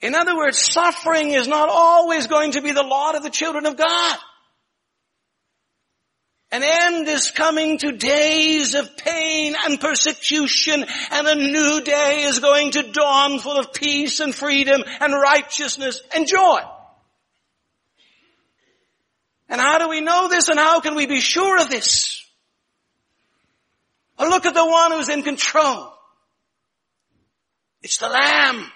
In 0.01 0.13
other 0.13 0.35
words, 0.35 0.59
suffering 0.59 1.31
is 1.31 1.47
not 1.47 1.67
always 1.67 2.27
going 2.27 2.51
to 2.51 2.61
be 2.61 2.73
the 2.73 2.83
lot 2.83 3.15
of 3.15 3.23
the 3.23 3.31
children 3.31 3.65
of 3.65 3.75
God. 3.75 4.19
An 6.51 6.63
end 6.63 7.07
is 7.07 7.31
coming 7.31 7.77
to 7.77 7.93
days 7.93 8.75
of 8.75 8.97
pain 8.97 9.55
and 9.65 9.79
persecution 9.79 10.85
and 11.11 11.27
a 11.27 11.35
new 11.35 11.81
day 11.81 12.23
is 12.23 12.39
going 12.39 12.71
to 12.71 12.91
dawn 12.91 13.39
full 13.39 13.57
of 13.57 13.71
peace 13.71 14.19
and 14.19 14.35
freedom 14.35 14.83
and 14.99 15.13
righteousness 15.13 16.01
and 16.13 16.27
joy. 16.27 16.59
And 19.47 19.61
how 19.61 19.77
do 19.77 19.87
we 19.87 20.01
know 20.01 20.27
this 20.27 20.49
and 20.49 20.59
how 20.59 20.81
can 20.81 20.95
we 20.95 21.05
be 21.05 21.21
sure 21.21 21.61
of 21.61 21.69
this? 21.69 22.21
Well, 24.19 24.29
look 24.29 24.45
at 24.45 24.53
the 24.53 24.65
one 24.65 24.91
who's 24.91 25.09
in 25.09 25.23
control. 25.23 25.93
It's 27.81 27.97
the 27.97 28.09
Lamb. 28.09 28.69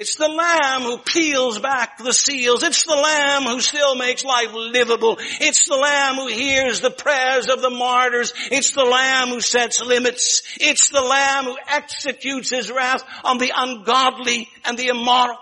It's 0.00 0.14
the 0.14 0.28
lamb 0.28 0.80
who 0.80 0.96
peels 0.96 1.58
back 1.58 1.98
the 1.98 2.14
seals. 2.14 2.62
It's 2.62 2.84
the 2.84 2.94
lamb 2.94 3.42
who 3.42 3.60
still 3.60 3.94
makes 3.96 4.24
life 4.24 4.48
livable. 4.54 5.18
It's 5.20 5.68
the 5.68 5.76
lamb 5.76 6.14
who 6.14 6.28
hears 6.28 6.80
the 6.80 6.90
prayers 6.90 7.50
of 7.50 7.60
the 7.60 7.68
martyrs. 7.68 8.32
It's 8.50 8.70
the 8.70 8.82
lamb 8.82 9.28
who 9.28 9.42
sets 9.42 9.82
limits. 9.82 10.42
It's 10.58 10.88
the 10.88 11.02
lamb 11.02 11.44
who 11.44 11.56
executes 11.68 12.48
his 12.48 12.70
wrath 12.70 13.04
on 13.24 13.36
the 13.36 13.52
ungodly 13.54 14.48
and 14.64 14.78
the 14.78 14.88
immoral. 14.88 15.36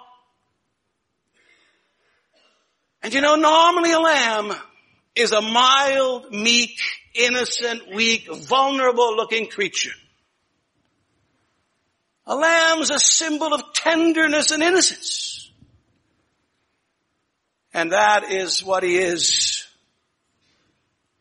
And 3.05 3.15
you 3.15 3.21
know, 3.21 3.37
normally 3.37 3.93
a 3.93 4.01
lamb 4.01 4.57
is 5.15 5.31
a 5.31 5.41
mild, 5.41 6.33
meek, 6.33 6.81
innocent, 7.15 7.95
weak, 7.95 8.27
vulnerable 8.29 9.15
looking 9.15 9.47
creature. 9.47 9.95
A 12.29 12.37
lamb's 12.37 12.91
a 12.91 13.01
symbol 13.01 13.55
of 13.55 13.73
tenderness 13.73 14.51
and 14.51 14.63
innocence. 14.63 15.51
And 17.73 17.93
that 17.93 18.31
is 18.31 18.63
what 18.63 18.83
he 18.83 18.99
is. 18.99 19.67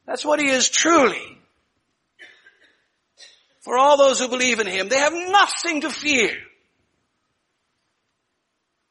That's 0.06 0.26
what 0.26 0.42
he 0.42 0.50
is 0.50 0.70
truly. 0.70 1.40
For 3.62 3.78
all 3.78 3.98
those 3.98 4.20
who 4.20 4.28
believe 4.28 4.60
in 4.60 4.68
him, 4.68 4.90
they 4.90 4.98
have 4.98 5.14
nothing 5.14 5.82
to 5.82 5.90
fear 5.90 6.36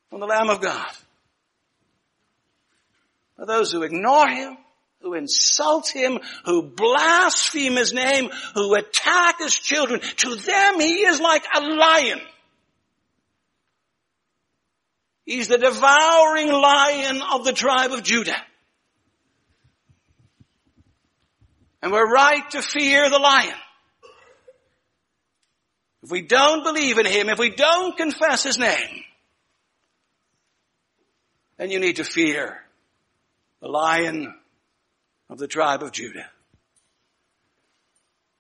from 0.09 0.20
the 0.20 0.26
Lamb 0.26 0.48
of 0.48 0.62
God. 0.62 0.90
For 3.37 3.44
those 3.44 3.72
who 3.72 3.83
ignore 3.83 4.26
him, 4.26 4.57
who 5.00 5.14
insult 5.14 5.88
him, 5.88 6.18
who 6.44 6.62
blaspheme 6.62 7.76
his 7.76 7.92
name, 7.92 8.30
who 8.54 8.74
attack 8.74 9.38
his 9.38 9.54
children. 9.54 10.00
To 10.00 10.35
them 10.35 10.80
he 10.80 11.06
is 11.06 11.20
like 11.20 11.44
a 11.54 11.61
lion. 11.61 12.20
He's 15.24 15.48
the 15.48 15.59
devouring 15.59 16.52
lion 16.52 17.20
of 17.32 17.44
the 17.44 17.52
tribe 17.52 17.92
of 17.92 18.02
Judah. 18.02 18.40
And 21.82 21.92
we're 21.92 22.11
right 22.11 22.48
to 22.50 22.62
fear 22.62 23.11
the 23.11 23.18
lion. 23.18 23.54
If 26.02 26.11
we 26.11 26.22
don't 26.22 26.62
believe 26.62 26.98
in 26.98 27.06
him, 27.06 27.28
if 27.28 27.38
we 27.38 27.50
don't 27.50 27.96
confess 27.96 28.44
his 28.44 28.59
name, 28.59 29.02
then 31.59 31.70
you 31.70 31.80
need 31.80 31.96
to 31.96 32.04
fear 32.04 32.61
the 33.61 33.68
lion 33.68 34.32
of 35.29 35.39
the 35.39 35.49
tribe 35.49 35.83
of 35.83 35.93
Judah. 35.93 36.29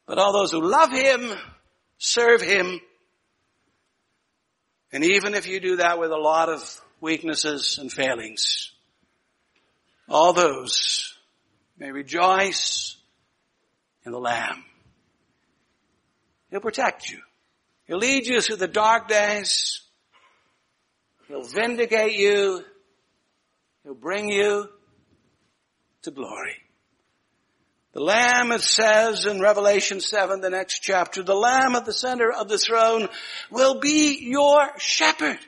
But 0.06 0.18
all 0.18 0.32
those 0.32 0.52
who 0.52 0.62
love 0.62 0.92
him, 0.92 1.32
serve 1.98 2.40
him, 2.40 2.80
and 4.92 5.04
even 5.04 5.34
if 5.34 5.48
you 5.48 5.60
do 5.60 5.76
that 5.76 5.98
with 5.98 6.10
a 6.10 6.16
lot 6.16 6.48
of 6.48 6.80
weaknesses 7.00 7.78
and 7.78 7.92
failings, 7.92 8.72
all 10.08 10.32
those 10.32 11.14
may 11.76 11.90
rejoice 11.90 12.96
in 14.04 14.12
the 14.12 14.20
Lamb. 14.20 14.64
He'll 16.50 16.60
protect 16.60 17.10
you. 17.10 17.18
He'll 17.86 17.98
lead 17.98 18.26
you 18.26 18.40
through 18.40 18.56
the 18.56 18.68
dark 18.68 19.08
days. 19.08 19.82
He'll 21.28 21.42
vindicate 21.42 22.16
you. 22.16 22.64
He'll 23.82 23.94
bring 23.94 24.30
you 24.30 24.68
to 26.02 26.10
glory. 26.10 26.56
The 27.96 28.02
Lamb, 28.02 28.52
it 28.52 28.60
says 28.60 29.24
in 29.24 29.40
Revelation 29.40 30.02
7, 30.02 30.42
the 30.42 30.50
next 30.50 30.80
chapter, 30.80 31.22
the 31.22 31.34
Lamb 31.34 31.74
at 31.76 31.86
the 31.86 31.94
center 31.94 32.30
of 32.30 32.46
the 32.46 32.58
throne 32.58 33.08
will 33.50 33.80
be 33.80 34.18
your 34.20 34.68
shepherd. 34.76 35.38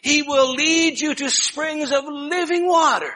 He 0.00 0.22
will 0.22 0.52
lead 0.52 1.00
you 1.00 1.16
to 1.16 1.28
springs 1.28 1.90
of 1.90 2.04
living 2.06 2.68
water. 2.68 3.12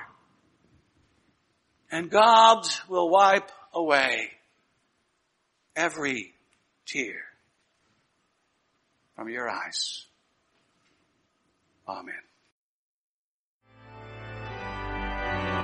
And 1.92 2.10
God 2.10 2.66
will 2.88 3.08
wipe 3.08 3.48
away 3.72 4.32
every 5.76 6.34
tear 6.84 7.20
from 9.14 9.28
your 9.28 9.48
eyes. 9.48 10.04
Amen. 11.87 12.14